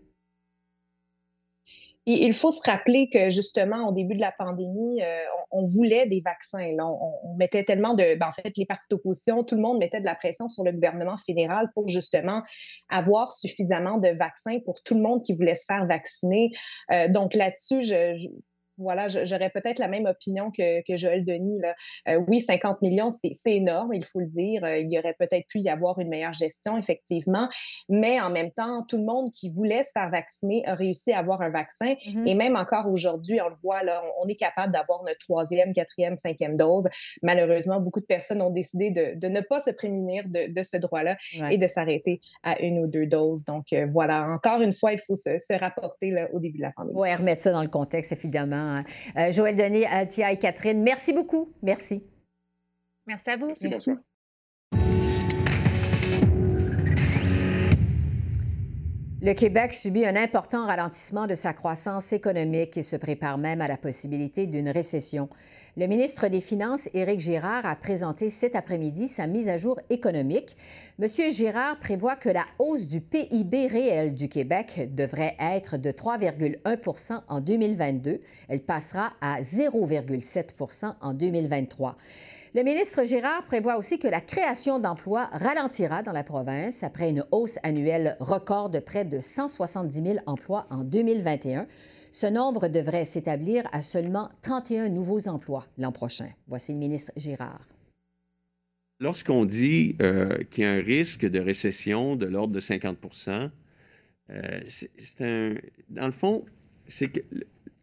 Il 2.05 2.33
faut 2.33 2.51
se 2.51 2.61
rappeler 2.69 3.09
que 3.09 3.29
justement, 3.29 3.87
au 3.87 3.93
début 3.93 4.15
de 4.15 4.21
la 4.21 4.31
pandémie, 4.31 5.01
euh, 5.01 5.23
on, 5.51 5.63
voulait 5.63 6.07
des 6.07 6.21
vaccins. 6.21 6.69
On, 6.79 7.35
mettait 7.37 7.63
tellement 7.63 7.93
de. 7.93 8.17
Ben, 8.17 8.27
en 8.27 8.31
fait, 8.31 8.51
les 8.57 8.65
partis 8.65 8.89
d'opposition, 8.89 9.43
tout 9.43 9.55
le 9.55 9.61
monde 9.61 9.77
mettait 9.77 10.01
de 10.01 10.05
la 10.05 10.15
pression 10.15 10.47
sur 10.47 10.63
le 10.63 10.71
gouvernement 10.71 11.17
fédéral 11.17 11.69
pour 11.73 11.87
justement 11.87 12.41
avoir 12.89 13.31
suffisamment 13.31 13.97
de 13.97 14.09
vaccins 14.09 14.59
pour 14.65 14.81
tout 14.83 14.95
le 14.95 15.01
monde 15.01 15.21
qui 15.21 15.33
voulait 15.35 15.55
se 15.55 15.65
faire 15.65 15.85
vacciner. 15.85 16.51
Euh, 16.91 17.07
donc 17.07 17.35
là-dessus, 17.35 17.83
je 17.83 18.27
voilà, 18.77 19.07
j'aurais 19.07 19.49
peut-être 19.49 19.79
la 19.79 19.87
même 19.87 20.05
opinion 20.05 20.51
que, 20.51 20.81
que 20.81 20.95
Joël 20.95 21.25
Denis. 21.25 21.59
Là. 21.59 21.75
Euh, 22.09 22.21
oui, 22.27 22.41
50 22.41 22.81
millions, 22.81 23.09
c'est 23.09 23.33
énorme, 23.45 23.93
il 23.93 24.03
faut 24.03 24.19
le 24.19 24.27
dire. 24.27 24.63
Euh, 24.63 24.79
il 24.79 24.91
y 24.91 24.99
aurait 24.99 25.15
peut-être 25.17 25.47
pu 25.47 25.59
y 25.59 25.69
avoir 25.69 25.99
une 25.99 26.09
meilleure 26.09 26.33
gestion, 26.33 26.77
effectivement. 26.77 27.47
Mais 27.89 28.19
en 28.19 28.29
même 28.29 28.51
temps, 28.51 28.83
tout 28.87 28.97
le 28.97 29.03
monde 29.03 29.31
qui 29.31 29.49
voulait 29.51 29.83
se 29.83 29.91
faire 29.91 30.09
vacciner 30.09 30.63
a 30.65 30.75
réussi 30.75 31.11
à 31.11 31.19
avoir 31.19 31.41
un 31.41 31.49
vaccin. 31.49 31.93
Mm-hmm. 31.93 32.27
Et 32.27 32.35
même 32.35 32.55
encore 32.55 32.87
aujourd'hui, 32.89 33.39
on 33.41 33.49
le 33.49 33.55
voit, 33.55 33.83
là, 33.83 34.03
on, 34.21 34.27
est 34.27 34.35
capable 34.35 34.73
d'avoir 34.73 35.03
notre 35.03 35.19
troisième, 35.19 35.73
quatrième, 35.73 36.17
cinquième 36.17 36.57
dose. 36.57 36.87
Malheureusement, 37.21 37.79
beaucoup 37.79 37.99
de 37.99 38.05
personnes 38.05 38.41
ont 38.41 38.49
décidé 38.49 38.91
de, 38.91 39.13
de 39.15 39.27
ne 39.27 39.41
pas 39.41 39.59
se 39.59 39.71
prémunir 39.71 40.23
de, 40.27 40.51
de 40.51 40.63
ce 40.63 40.77
droit-là 40.77 41.17
et 41.51 41.57
de 41.57 41.67
s'arrêter 41.67 42.21
à 42.43 42.61
une 42.61 42.79
ou 42.79 42.87
deux 42.87 43.05
doses. 43.05 43.45
Donc 43.45 43.73
euh, 43.73 43.87
voilà, 43.91 44.27
encore 44.29 44.61
une 44.61 44.73
fois, 44.73 44.93
il 44.93 44.99
faut 44.99 45.15
se, 45.15 45.37
se 45.37 45.53
rapporter 45.53 46.11
là, 46.11 46.27
au 46.33 46.39
début 46.39 46.57
de 46.57 46.63
la 46.63 46.71
pandémie. 46.71 46.99
Oui, 46.99 47.13
remettre 47.13 47.41
ça 47.41 47.51
dans 47.51 47.61
le 47.61 47.67
contexte, 47.67 48.11
évidemment. 48.11 48.62
Euh, 48.63 49.31
Joël 49.31 49.55
Denis, 49.55 49.85
Tia 50.09 50.31
et 50.31 50.37
Catherine, 50.37 50.81
merci 50.81 51.13
beaucoup. 51.13 51.53
Merci. 51.61 52.03
Merci 53.05 53.29
à 53.29 53.37
vous. 53.37 53.53
Merci. 53.61 53.91
Le 59.25 59.33
Québec 59.33 59.73
subit 59.73 60.05
un 60.05 60.17
important 60.17 60.65
ralentissement 60.65 61.27
de 61.27 61.35
sa 61.35 61.53
croissance 61.53 62.11
économique 62.11 62.75
et 62.75 62.81
se 62.81 62.97
prépare 62.97 63.37
même 63.37 63.61
à 63.61 63.69
la 63.69 63.77
possibilité 63.77 64.47
d'une 64.47 64.67
récession. 64.67 65.29
Le 65.75 65.87
ministre 65.87 66.27
des 66.27 66.39
Finances, 66.39 66.87
Éric 66.93 67.19
Girard, 67.19 67.65
a 67.65 67.75
présenté 67.75 68.29
cet 68.29 68.55
après-midi 68.55 69.07
sa 69.07 69.25
mise 69.25 69.49
à 69.49 69.57
jour 69.57 69.79
économique. 69.89 70.55
Monsieur 70.99 71.31
Girard 71.31 71.79
prévoit 71.79 72.15
que 72.15 72.29
la 72.29 72.45
hausse 72.59 72.89
du 72.89 73.01
PIB 73.01 73.65
réel 73.65 74.13
du 74.13 74.29
Québec 74.29 74.89
devrait 74.93 75.35
être 75.39 75.77
de 75.77 75.89
3,1% 75.89 77.21
en 77.27 77.41
2022. 77.41 78.19
Elle 78.49 78.61
passera 78.61 79.13
à 79.19 79.41
0,7% 79.41 80.93
en 81.01 81.13
2023. 81.15 81.95
Le 82.53 82.61
ministre 82.61 83.03
Girard 83.03 83.43
prévoit 83.47 83.77
aussi 83.77 83.97
que 83.97 84.07
la 84.07 84.21
création 84.21 84.77
d'emplois 84.77 85.27
ralentira 85.31 86.03
dans 86.03 86.11
la 86.11 86.23
province 86.23 86.83
après 86.83 87.09
une 87.09 87.25
hausse 87.31 87.57
annuelle 87.63 88.15
record 88.19 88.69
de 88.69 88.77
près 88.77 89.05
de 89.05 89.19
170 89.19 90.03
000 90.03 90.19
emplois 90.27 90.67
en 90.69 90.83
2021. 90.83 91.65
Ce 92.13 92.27
nombre 92.27 92.67
devrait 92.67 93.05
s'établir 93.05 93.63
à 93.71 93.81
seulement 93.81 94.29
31 94.43 94.89
nouveaux 94.89 95.27
emplois 95.27 95.65
l'an 95.79 95.91
prochain. 95.91 96.29
Voici 96.47 96.71
le 96.71 96.77
ministre 96.77 97.11
Girard. 97.17 97.67
Lorsqu'on 98.99 99.45
dit 99.45 99.95
euh, 99.99 100.37
qu'il 100.51 100.63
y 100.63 100.67
a 100.67 100.73
un 100.73 100.79
risque 100.79 101.25
de 101.25 101.39
récession 101.39 102.15
de 102.15 102.27
l'ordre 102.27 102.53
de 102.53 102.59
50% 102.59 103.49
euh, 104.29 104.59
c'est 104.67 105.21
un, 105.21 105.55
dans 105.89 106.05
le 106.05 106.11
fond, 106.11 106.45
c'est 106.85 107.09
que 107.09 107.19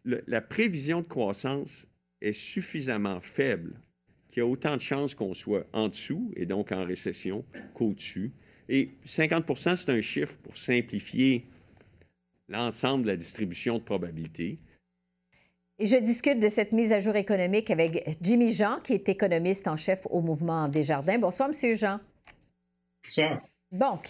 la 0.05 0.39
prévision 0.39 1.01
de 1.01 1.07
croissance 1.07 1.85
est 2.21 2.31
suffisamment 2.31 3.19
faible 3.19 3.81
qu'il 4.31 4.39
y 4.39 4.43
a 4.43 4.47
autant 4.47 4.77
de 4.77 4.81
chances 4.81 5.13
qu'on 5.13 5.33
soit 5.33 5.67
en 5.73 5.89
dessous 5.89 6.31
et 6.37 6.45
donc 6.45 6.71
en 6.71 6.85
récession 6.85 7.43
qu'au-dessus. 7.73 8.31
Et 8.69 8.91
50% 9.05 9.75
c'est 9.75 9.91
un 9.91 9.99
chiffre 9.99 10.37
pour 10.41 10.55
simplifier 10.55 11.45
l'ensemble 12.47 13.03
de 13.03 13.09
la 13.09 13.15
distribution 13.15 13.77
de 13.77 13.83
probabilités. 13.83 14.59
Et 15.79 15.87
je 15.87 15.97
discute 15.97 16.39
de 16.39 16.49
cette 16.49 16.73
mise 16.73 16.93
à 16.93 16.99
jour 16.99 17.15
économique 17.15 17.71
avec 17.71 18.17
Jimmy 18.21 18.53
Jean, 18.53 18.79
qui 18.81 18.93
est 18.93 19.09
économiste 19.09 19.67
en 19.67 19.77
chef 19.77 20.05
au 20.09 20.21
mouvement 20.21 20.67
Desjardins. 20.67 21.17
Bonsoir, 21.17 21.49
Monsieur 21.49 21.73
Jean. 21.73 21.99
Bonsoir. 23.03 23.41
Donc, 23.71 24.09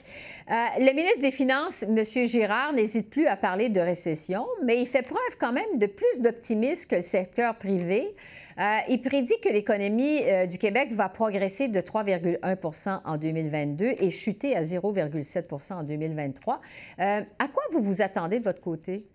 euh, 0.50 0.54
le 0.80 0.92
ministre 0.94 1.22
des 1.22 1.32
Finances, 1.32 1.84
M. 1.84 2.04
Girard, 2.26 2.74
n'hésite 2.74 3.12
plus 3.12 3.28
à 3.28 3.38
parler 3.38 3.70
de 3.70 3.80
récession, 3.80 4.48
mais 4.66 4.82
il 4.82 4.88
fait 4.88 5.04
preuve 5.04 5.38
quand 5.40 5.54
même 5.54 5.78
de 5.78 5.86
plus 5.86 6.22
d'optimisme 6.22 6.90
que 6.90 6.96
le 6.96 7.04
secteur 7.04 7.56
privé. 7.56 8.16
Euh, 8.58 8.78
il 8.90 9.02
prédit 9.02 9.34
que 9.44 9.50
l'économie 9.50 10.24
euh, 10.24 10.46
du 10.46 10.58
Québec 10.58 10.90
va 10.94 11.10
progresser 11.10 11.68
de 11.68 11.80
3,1% 11.80 13.02
en 13.06 13.18
2022 13.18 13.86
et 14.00 14.12
chuter 14.12 14.56
à 14.56 14.62
0,7% 14.62 15.74
en 15.74 15.84
2023. 15.84 16.62
à 16.98 17.48
quoi 17.48 17.64
vous 17.72 17.82
vous 17.82 18.02
attendez 18.02 18.40
de 18.40 18.44
votre 18.44 18.62
côté? 18.62 19.08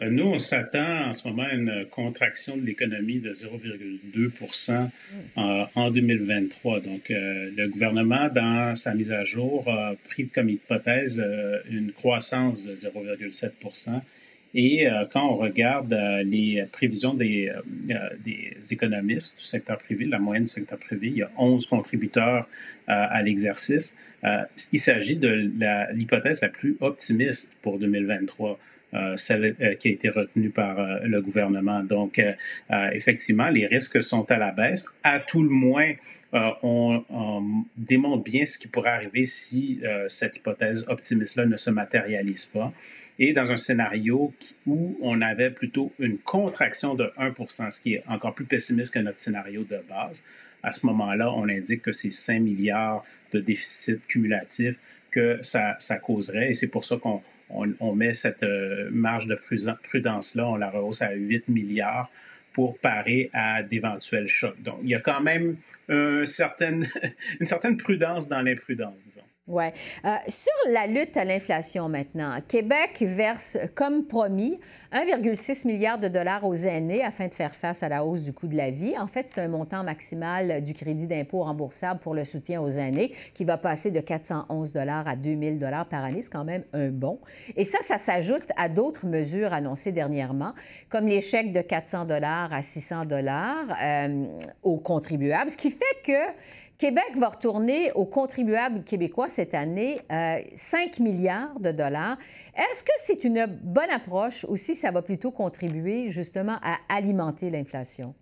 Euh, 0.00 0.08
nous, 0.10 0.24
on 0.24 0.38
s'attend 0.38 1.08
en 1.08 1.12
ce 1.12 1.28
moment 1.28 1.42
à 1.42 1.52
une 1.52 1.86
contraction 1.90 2.56
de 2.56 2.62
l'économie 2.62 3.20
de 3.20 3.32
0,2% 3.32 4.88
euh, 5.36 5.64
en 5.74 5.90
2023. 5.90 6.80
Donc, 6.80 7.10
euh, 7.10 7.50
le 7.54 7.68
gouvernement, 7.68 8.28
dans 8.30 8.74
sa 8.74 8.94
mise 8.94 9.12
à 9.12 9.24
jour, 9.24 9.68
a 9.68 9.94
pris 10.08 10.28
comme 10.28 10.48
hypothèse 10.48 11.22
une 11.70 11.92
croissance 11.92 12.64
de 12.66 12.74
0,7 12.74 13.50
et 14.54 14.86
quand 15.12 15.26
on 15.26 15.36
regarde 15.36 15.96
les 16.24 16.64
prévisions 16.70 17.14
des, 17.14 17.52
des, 18.24 18.56
économistes 18.70 19.38
du 19.38 19.44
secteur 19.44 19.78
privé, 19.78 20.04
la 20.04 20.18
moyenne 20.18 20.44
du 20.44 20.50
secteur 20.50 20.78
privé, 20.78 21.08
il 21.08 21.16
y 21.16 21.22
a 21.22 21.30
11 21.38 21.66
contributeurs 21.66 22.48
à 22.86 23.22
l'exercice. 23.22 23.96
il 24.72 24.78
s'agit 24.78 25.16
de 25.16 25.50
l'hypothèse 25.94 26.42
la, 26.42 26.48
plus 26.48 26.76
optimiste 26.80 27.58
pour 27.62 27.78
2023. 27.78 28.58
Euh, 28.94 29.16
celle 29.16 29.56
euh, 29.62 29.74
qui 29.74 29.88
a 29.88 29.90
été 29.90 30.10
retenue 30.10 30.50
par 30.50 30.78
euh, 30.78 30.98
le 31.04 31.22
gouvernement. 31.22 31.82
Donc, 31.82 32.20
effectivement, 32.92 33.48
les 33.48 33.66
risques 33.66 34.02
sont 34.02 34.30
à 34.30 34.36
la 34.36 34.50
baisse. 34.50 34.84
À 35.02 35.18
tout 35.18 35.42
le 35.42 35.48
moins, 35.48 35.92
on, 36.32 37.64
démontre 37.76 38.22
bien 38.22 38.44
ce 38.44 38.58
qui 38.58 38.68
pourrait 38.68 38.90
arriver 38.90 39.24
si 39.26 39.80
cette 40.08 40.36
hypothèse 40.36 40.86
optimiste-là 40.88 41.46
ne 41.46 41.56
se 41.56 41.70
matérialise 41.70 42.46
pas. 42.46 42.72
Et 43.18 43.32
dans 43.32 43.52
un 43.52 43.56
scénario 43.56 44.32
où 44.66 44.98
on 45.02 45.20
avait 45.20 45.50
plutôt 45.50 45.92
une 45.98 46.18
contraction 46.18 46.94
de 46.94 47.12
1% 47.18 47.70
ce 47.70 47.80
qui 47.80 47.94
est 47.94 48.04
encore 48.08 48.34
plus 48.34 48.44
pessimiste 48.44 48.94
que 48.94 49.00
notre 49.00 49.20
scénario 49.20 49.64
de 49.64 49.80
base. 49.88 50.24
À 50.62 50.72
ce 50.72 50.86
moment-là, 50.86 51.32
on 51.32 51.48
indique 51.48 51.82
que 51.82 51.92
c'est 51.92 52.10
5 52.10 52.40
milliards 52.40 53.04
de 53.32 53.40
déficit 53.40 54.06
cumulatif 54.06 54.78
que 55.10 55.38
ça, 55.42 55.76
ça 55.78 55.98
causerait, 55.98 56.50
et 56.50 56.54
c'est 56.54 56.70
pour 56.70 56.84
ça 56.84 56.96
qu'on 56.96 57.22
on, 57.50 57.94
met 57.94 58.14
cette 58.14 58.42
euh, 58.42 58.88
marge 58.90 59.26
de 59.26 59.34
prudence-là, 59.34 60.48
on 60.48 60.56
la 60.56 60.70
rehausse 60.70 61.02
à 61.02 61.12
8 61.12 61.48
milliards 61.48 62.10
pour 62.54 62.78
parer 62.78 63.30
à 63.32 63.62
d'éventuels 63.62 64.28
chocs. 64.28 64.60
Donc, 64.62 64.78
il 64.82 64.90
y 64.90 64.94
a 64.94 65.00
quand 65.00 65.20
même 65.20 65.56
une 65.88 66.24
certaine, 66.24 66.86
une 67.40 67.46
certaine 67.46 67.76
prudence 67.76 68.28
dans 68.28 68.40
l'imprudence, 68.40 68.94
disons. 69.06 69.22
Oui. 69.48 69.64
Euh, 70.04 70.14
sur 70.28 70.52
la 70.70 70.86
lutte 70.86 71.16
à 71.16 71.24
l'inflation 71.24 71.88
maintenant, 71.88 72.38
Québec 72.46 72.98
verse, 73.00 73.58
comme 73.74 74.06
promis, 74.06 74.60
1,6 74.92 75.66
milliard 75.66 75.98
de 75.98 76.06
dollars 76.06 76.44
aux 76.44 76.54
aînés 76.54 77.02
afin 77.02 77.26
de 77.26 77.34
faire 77.34 77.52
face 77.52 77.82
à 77.82 77.88
la 77.88 78.04
hausse 78.04 78.22
du 78.22 78.32
coût 78.32 78.46
de 78.46 78.56
la 78.56 78.70
vie. 78.70 78.96
En 78.96 79.08
fait, 79.08 79.24
c'est 79.24 79.40
un 79.40 79.48
montant 79.48 79.82
maximal 79.82 80.62
du 80.62 80.74
crédit 80.74 81.08
d'impôt 81.08 81.42
remboursable 81.42 81.98
pour 81.98 82.14
le 82.14 82.22
soutien 82.24 82.62
aux 82.62 82.68
aînés 82.68 83.12
qui 83.34 83.44
va 83.44 83.58
passer 83.58 83.90
de 83.90 83.98
411 83.98 84.72
dollars 84.72 85.08
à 85.08 85.16
2000 85.16 85.58
dollars 85.58 85.86
par 85.86 86.04
année. 86.04 86.22
C'est 86.22 86.30
quand 86.30 86.44
même 86.44 86.62
un 86.72 86.90
bon. 86.90 87.18
Et 87.56 87.64
ça, 87.64 87.78
ça 87.80 87.98
s'ajoute 87.98 88.48
à 88.56 88.68
d'autres 88.68 89.06
mesures 89.06 89.52
annoncées 89.52 89.90
dernièrement, 89.90 90.52
comme 90.88 91.08
les 91.08 91.20
chèques 91.20 91.50
de 91.50 91.62
400 91.62 92.04
dollars 92.04 92.52
à 92.52 92.62
600 92.62 93.06
dollars 93.06 93.76
euh, 93.82 94.24
aux 94.62 94.78
contribuables, 94.78 95.50
ce 95.50 95.56
qui 95.56 95.70
fait 95.72 96.00
que 96.06 96.32
Québec 96.82 97.12
va 97.16 97.28
retourner 97.28 97.92
aux 97.92 98.06
contribuables 98.06 98.82
québécois 98.82 99.28
cette 99.28 99.54
année 99.54 100.00
5 100.10 100.10
euh, 100.10 101.04
milliards 101.04 101.60
de 101.60 101.70
dollars. 101.70 102.18
Est-ce 102.56 102.82
que 102.82 102.90
c'est 102.98 103.22
une 103.22 103.46
bonne 103.46 103.88
approche 103.88 104.44
ou 104.48 104.56
si 104.56 104.74
ça 104.74 104.90
va 104.90 105.00
plutôt 105.00 105.30
contribuer 105.30 106.10
justement 106.10 106.58
à 106.60 106.78
alimenter 106.88 107.50
l'inflation? 107.50 108.16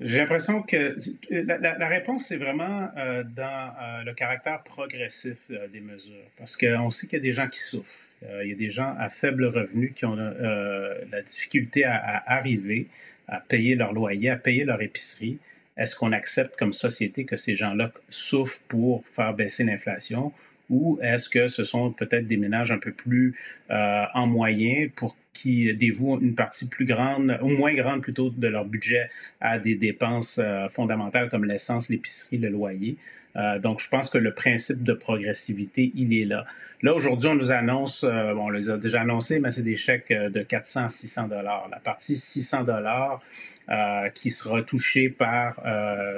J'ai 0.00 0.16
l'impression 0.16 0.62
que 0.62 0.96
la, 1.28 1.88
réponse, 1.88 2.28
c'est 2.28 2.38
vraiment 2.38 2.88
euh, 2.96 3.22
dans 3.22 3.74
euh, 3.78 4.04
le 4.04 4.14
caractère 4.14 4.62
progressif 4.62 5.50
des 5.74 5.80
mesures. 5.80 6.24
Parce 6.38 6.56
qu'on 6.56 6.90
sait 6.90 7.06
qu'il 7.06 7.18
y 7.18 7.20
a 7.20 7.22
des 7.22 7.34
gens 7.34 7.48
qui 7.48 7.60
souffrent. 7.60 8.06
il 8.22 8.48
y 8.48 8.52
a 8.52 8.56
des 8.56 8.70
gens 8.70 8.96
à 8.98 9.10
faible 9.10 9.44
revenu 9.44 9.92
qui 9.92 10.06
ont 10.06 10.16
la 10.16 11.20
difficulté 11.20 11.84
à, 11.84 12.22
arriver 12.26 12.88
à 13.28 13.40
payer 13.40 13.74
leur 13.74 13.92
loyer, 13.92 14.30
à 14.30 14.36
payer 14.36 14.64
leur 14.64 14.80
épicerie. 14.80 15.38
Est-ce 15.76 15.96
qu'on 15.96 16.12
accepte 16.12 16.56
comme 16.58 16.72
société 16.72 17.24
que 17.24 17.36
ces 17.36 17.56
gens-là 17.56 17.92
souffrent 18.10 18.60
pour 18.68 19.04
faire 19.06 19.34
baisser 19.34 19.64
l'inflation? 19.64 20.32
Ou 20.70 20.98
est-ce 21.02 21.28
que 21.28 21.48
ce 21.48 21.64
sont 21.64 21.92
peut-être 21.92 22.26
des 22.26 22.36
ménages 22.36 22.72
un 22.72 22.78
peu 22.78 22.92
plus 22.92 23.34
euh, 23.70 24.04
en 24.14 24.26
moyen 24.26 24.88
pour 24.94 25.16
qui 25.32 25.74
dévouent 25.74 26.18
une 26.20 26.34
partie 26.34 26.68
plus 26.68 26.84
grande, 26.84 27.38
ou 27.42 27.48
moins 27.48 27.74
grande 27.74 28.02
plutôt, 28.02 28.30
de 28.30 28.48
leur 28.48 28.66
budget 28.66 29.10
à 29.40 29.58
des 29.58 29.74
dépenses 29.74 30.38
euh, 30.42 30.68
fondamentales 30.68 31.30
comme 31.30 31.44
l'essence, 31.46 31.88
l'épicerie, 31.88 32.38
le 32.38 32.48
loyer? 32.48 32.96
Euh, 33.36 33.58
donc, 33.58 33.80
je 33.80 33.88
pense 33.88 34.10
que 34.10 34.18
le 34.18 34.34
principe 34.34 34.82
de 34.82 34.92
progressivité, 34.92 35.90
il 35.94 36.14
est 36.14 36.26
là. 36.26 36.44
Là, 36.82 36.94
aujourd'hui, 36.94 37.28
on 37.28 37.34
nous 37.34 37.52
annonce, 37.52 38.04
bon, 38.04 38.46
on 38.46 38.50
les 38.50 38.68
a 38.68 38.76
déjà 38.76 39.02
annoncés, 39.02 39.40
mais 39.40 39.52
c'est 39.52 39.62
des 39.62 39.76
chèques 39.76 40.12
de 40.12 40.42
400 40.42 40.88
600 40.88 41.28
dollars. 41.28 41.68
La 41.70 41.78
partie 41.78 42.16
600 42.16 42.64
dollars, 42.64 43.22
euh, 43.68 44.08
qui 44.08 44.30
sera 44.30 44.60
touché 44.62 45.08
par 45.08 45.54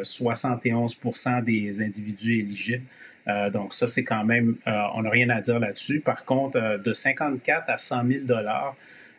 71% 0.02 1.38
euh, 1.38 1.42
des 1.42 1.82
individus 1.82 2.38
éligibles. 2.40 2.84
Euh, 3.28 3.50
donc 3.50 3.74
ça, 3.74 3.86
c'est 3.86 4.02
quand 4.02 4.24
même, 4.24 4.56
on 4.66 5.02
n'a 5.02 5.10
rien 5.10 5.28
à 5.28 5.42
dire 5.42 5.58
là-dessus. 5.58 6.00
Par 6.00 6.24
contre, 6.24 6.78
de 6.78 6.92
54 6.92 7.68
à 7.68 7.76
100 7.76 8.06
000 8.06 8.24
dollars, 8.24 8.76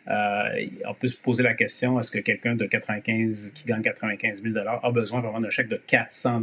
euh, 0.08 0.66
on 0.86 0.94
peut 0.94 1.08
se 1.08 1.20
poser 1.20 1.42
la 1.42 1.54
question 1.54 1.98
est-ce 1.98 2.12
que 2.12 2.20
quelqu'un 2.20 2.54
de 2.54 2.64
95 2.64 3.52
qui 3.54 3.64
gagne 3.64 3.82
95 3.82 4.40
000 4.40 4.54
a 4.56 4.90
besoin 4.92 5.20
vraiment 5.20 5.40
d'un 5.40 5.50
chèque 5.50 5.68
de 5.68 5.80
400 5.84 6.42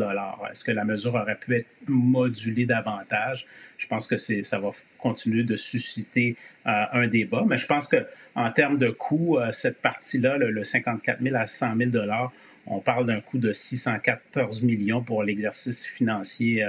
Est-ce 0.52 0.66
que 0.66 0.72
la 0.72 0.84
mesure 0.84 1.16
aurait 1.16 1.38
pu 1.38 1.56
être 1.56 1.68
modulée 1.88 2.66
davantage? 2.66 3.46
Je 3.78 3.88
pense 3.88 4.06
que 4.06 4.18
c'est 4.18 4.44
ça 4.44 4.60
va 4.60 4.72
continuer 4.98 5.44
de 5.44 5.56
susciter 5.56 6.36
euh, 6.68 6.84
un 6.92 7.08
débat, 7.08 7.46
mais 7.48 7.58
je 7.58 7.66
pense 7.66 7.88
que 7.88 8.06
en 8.36 8.52
termes 8.52 8.78
de 8.78 8.90
coût, 8.90 9.38
euh, 9.38 9.52
cette 9.52 9.82
partie-là, 9.82 10.38
le, 10.38 10.64
54 10.64 11.22
000 11.22 11.36
à 11.36 11.46
100 11.46 11.78
000 11.78 11.92
on 12.66 12.80
parle 12.80 13.06
d'un 13.06 13.20
coût 13.20 13.38
de 13.38 13.52
614 13.52 14.64
millions 14.64 15.04
pour 15.04 15.24
l'exercice 15.24 15.86
financier 15.86 16.66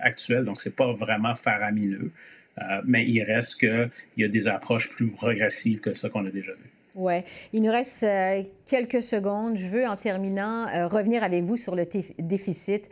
actuel, 0.00 0.44
donc 0.44 0.60
c'est 0.60 0.74
pas 0.74 0.92
vraiment 0.92 1.36
faramineux. 1.36 2.10
Euh, 2.58 2.80
mais 2.84 3.04
il 3.06 3.22
reste 3.22 3.60
qu'il 3.60 3.90
y 4.16 4.24
a 4.24 4.28
des 4.28 4.48
approches 4.48 4.88
plus 4.90 5.08
progressives 5.08 5.80
que 5.80 5.92
ça 5.94 6.08
qu'on 6.08 6.26
a 6.26 6.30
déjà 6.30 6.52
vu. 6.52 6.70
Oui. 6.94 7.16
Il 7.52 7.60
nous 7.60 7.70
reste 7.70 8.04
euh, 8.04 8.42
quelques 8.64 9.02
secondes. 9.02 9.58
Je 9.58 9.66
veux, 9.66 9.86
en 9.86 9.96
terminant, 9.96 10.66
euh, 10.68 10.88
revenir 10.88 11.22
avec 11.22 11.44
vous 11.44 11.58
sur 11.58 11.76
le 11.76 11.84
déficit, 12.18 12.88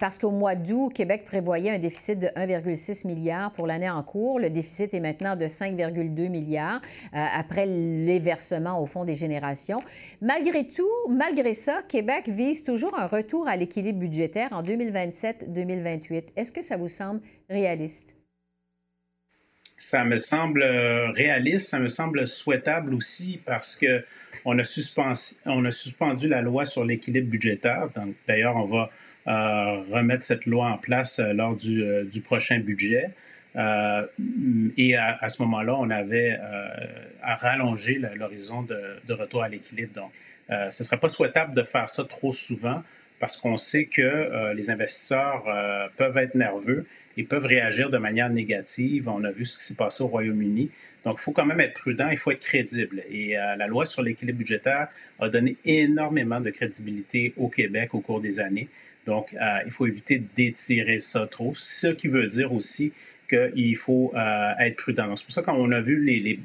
parce 0.00 0.18
qu'au 0.18 0.30
mois 0.30 0.54
d'août, 0.54 0.90
Québec 0.94 1.26
prévoyait 1.26 1.70
un 1.70 1.78
déficit 1.78 2.18
de 2.18 2.28
1,6 2.28 3.06
milliard 3.06 3.52
pour 3.52 3.66
l'année 3.66 3.90
en 3.90 4.02
cours. 4.02 4.40
Le 4.40 4.48
déficit 4.48 4.94
est 4.94 5.00
maintenant 5.00 5.36
de 5.36 5.44
5,2 5.44 6.30
milliards 6.30 6.80
après 7.12 7.66
les 7.66 8.18
versements 8.18 8.80
au 8.80 8.86
Fonds 8.86 9.04
des 9.04 9.14
générations. 9.14 9.82
Malgré 10.22 10.66
tout, 10.66 10.88
malgré 11.10 11.52
ça, 11.52 11.82
Québec 11.86 12.28
vise 12.28 12.64
toujours 12.64 12.98
un 12.98 13.06
retour 13.06 13.46
à 13.48 13.56
l'équilibre 13.56 13.98
budgétaire 13.98 14.48
en 14.52 14.62
2027-2028. 14.62 16.28
Est-ce 16.36 16.52
que 16.52 16.62
ça 16.62 16.78
vous 16.78 16.88
semble 16.88 17.20
réaliste? 17.50 18.14
Ça 19.82 20.04
me 20.04 20.16
semble 20.16 20.62
euh, 20.62 21.10
réaliste, 21.10 21.68
ça 21.68 21.80
me 21.80 21.88
semble 21.88 22.24
souhaitable 22.28 22.94
aussi 22.94 23.40
parce 23.44 23.76
que 23.76 24.04
on 24.44 24.56
a, 24.60 24.62
suspendu, 24.62 26.28
la 26.28 26.40
loi 26.40 26.64
sur 26.64 26.84
l'équilibre 26.84 27.28
budgétaire. 27.28 27.88
Donc, 27.94 28.14
d'ailleurs, 28.28 28.56
on 28.56 28.66
va 28.66 28.90
euh, 29.26 29.82
remettre 29.90 30.22
cette 30.22 30.46
loi 30.46 30.68
en 30.68 30.78
place 30.78 31.18
euh, 31.18 31.32
lors 31.32 31.56
du, 31.56 31.84
du, 32.04 32.20
prochain 32.20 32.60
budget. 32.60 33.10
et 33.56 34.96
à, 34.96 35.28
ce 35.28 35.42
moment-là, 35.42 35.74
on 35.76 35.90
avait 35.90 36.38
à 37.20 37.34
rallonger 37.34 38.00
l'horizon 38.14 38.62
de, 38.62 38.80
de, 39.06 39.14
retour 39.14 39.42
à 39.42 39.48
l'équilibre. 39.48 39.94
Donc, 39.94 40.12
ce 40.48 40.82
ne 40.82 40.86
serait 40.86 41.00
pas 41.00 41.08
souhaitable 41.08 41.54
de 41.54 41.64
faire 41.64 41.88
ça 41.88 42.04
trop 42.04 42.32
souvent 42.32 42.84
parce 43.18 43.36
qu'on 43.36 43.56
sait 43.56 43.86
que 43.86 44.52
les 44.54 44.70
investisseurs 44.70 45.44
peuvent 45.96 46.16
être 46.16 46.34
nerveux 46.36 46.86
ils 47.16 47.26
peuvent 47.26 47.46
réagir 47.46 47.90
de 47.90 47.98
manière 47.98 48.30
négative. 48.30 49.08
On 49.08 49.24
a 49.24 49.30
vu 49.30 49.44
ce 49.44 49.58
qui 49.58 49.64
s'est 49.64 49.76
passé 49.76 50.02
au 50.02 50.08
Royaume-Uni. 50.08 50.70
Donc, 51.04 51.16
il 51.18 51.22
faut 51.22 51.32
quand 51.32 51.44
même 51.44 51.60
être 51.60 51.74
prudent, 51.80 52.08
il 52.10 52.18
faut 52.18 52.30
être 52.30 52.40
crédible. 52.40 53.02
Et 53.10 53.36
euh, 53.36 53.56
la 53.56 53.66
loi 53.66 53.84
sur 53.84 54.02
l'équilibre 54.02 54.38
budgétaire 54.38 54.88
a 55.20 55.28
donné 55.28 55.56
énormément 55.64 56.40
de 56.40 56.50
crédibilité 56.50 57.34
au 57.36 57.48
Québec 57.48 57.94
au 57.94 58.00
cours 58.00 58.20
des 58.20 58.40
années. 58.40 58.68
Donc, 59.06 59.34
euh, 59.34 59.58
il 59.66 59.72
faut 59.72 59.86
éviter 59.86 60.22
d'étirer 60.36 61.00
ça 61.00 61.26
trop, 61.26 61.52
ce 61.56 61.88
qui 61.88 62.08
veut 62.08 62.26
dire 62.28 62.52
aussi 62.52 62.92
qu'il 63.28 63.76
faut 63.76 64.12
euh, 64.14 64.52
être 64.60 64.76
prudent. 64.76 65.16
C'est 65.16 65.24
pour 65.24 65.34
ça 65.34 65.42
qu'on 65.42 65.72
a 65.72 65.80
vu 65.80 66.04
les, 66.04 66.38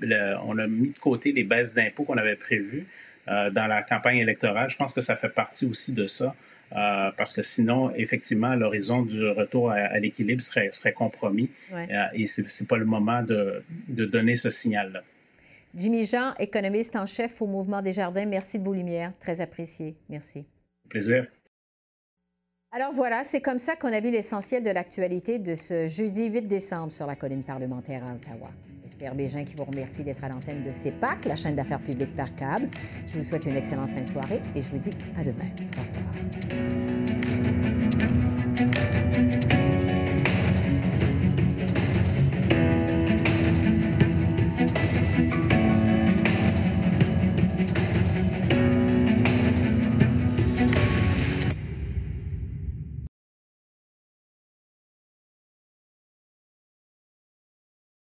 on 0.46 0.58
a 0.58 0.68
mis 0.68 0.90
de 0.90 0.98
côté 0.98 1.32
les 1.34 1.44
baisses 1.44 1.76
d'impôts 1.76 2.04
qu'on 2.04 2.18
avait 2.18 2.36
prévues 2.36 2.86
dans 3.28 3.68
la 3.68 3.84
campagne 3.84 4.20
électorale. 4.20 4.70
Je 4.70 4.78
pense 4.78 4.94
que 4.94 5.02
ça 5.02 5.18
fait 5.18 5.28
partie 5.28 5.66
aussi 5.66 5.94
de 5.94 6.08
ça. 6.08 6.34
Euh, 6.76 7.12
parce 7.18 7.34
que 7.34 7.42
sinon, 7.42 7.94
effectivement, 7.96 8.56
l'horizon 8.56 9.02
du 9.02 9.28
retour 9.30 9.72
à, 9.72 9.98
l'équilibre 10.00 10.42
serait, 10.42 10.70
serait, 10.72 10.94
compromis 10.94 11.50
euh, 11.72 11.86
et 12.14 12.26
ce 12.26 12.42
n'est 12.42 12.68
pas 12.68 12.78
le 12.78 12.86
moment 12.86 13.24
de, 13.24 13.64
de 13.88 14.06
donner 14.06 14.36
ce 14.36 14.52
signal-là. 14.52 15.02
Jimmy 15.76 16.06
Jean, 16.06 16.34
économiste 16.40 16.96
en 16.96 17.06
chef 17.06 17.42
au 17.42 17.48
Mouvement 17.48 17.82
des 17.82 17.94
Jardins, 17.94 18.26
merci 18.26 18.60
de 18.60 18.64
vos 18.64 18.74
lumières, 18.74 19.14
très 19.20 19.42
apprécié. 19.42 19.96
Merci. 20.10 20.46
Plaisir. 20.90 21.28
Alors 22.74 22.92
voilà, 22.92 23.24
c'est 23.24 23.40
comme 23.40 23.60
ça 23.60 23.78
qu'on 23.78 23.94
a 23.94 24.02
vu 24.02 24.12
l'essentiel 24.12 24.62
de 24.62 24.70
l'actualité 24.70 25.40
de 25.40 25.56
ce 25.56 25.88
jeudi 25.88 26.26
8 26.26 26.48
décembre 26.48 26.92
sur 26.92 27.08
la 27.08 27.16
colline 27.16 27.44
parlementaire 27.44 28.04
à 28.04 28.14
Ottawa. 28.14 28.50
Esther 28.86 29.16
Bégin 29.16 29.46
qui 29.46 29.56
vous 29.56 29.64
remercie 29.64 30.04
d'être 30.04 30.24
à 30.24 30.30
l'antenne 30.30 30.64
de 30.64 30.72
CEPAC, 30.72 31.26
la 31.26 31.36
chaîne 31.38 31.56
d'affaires 31.56 31.82
publiques 31.82 32.16
par 32.16 32.34
câble. 32.36 32.70
Je 33.08 33.18
vous 33.18 33.24
souhaite 33.24 33.46
une 33.46 33.56
excellente 33.56 33.90
fin 33.92 34.02
de 34.02 34.08
soirée 34.08 34.42
et 34.54 34.62
je 34.62 34.70
vous 34.70 34.80
dis 34.80 34.92
à 35.18 35.24
demain. 35.24 35.46
Au 35.78 37.40
revoir. 37.40 37.57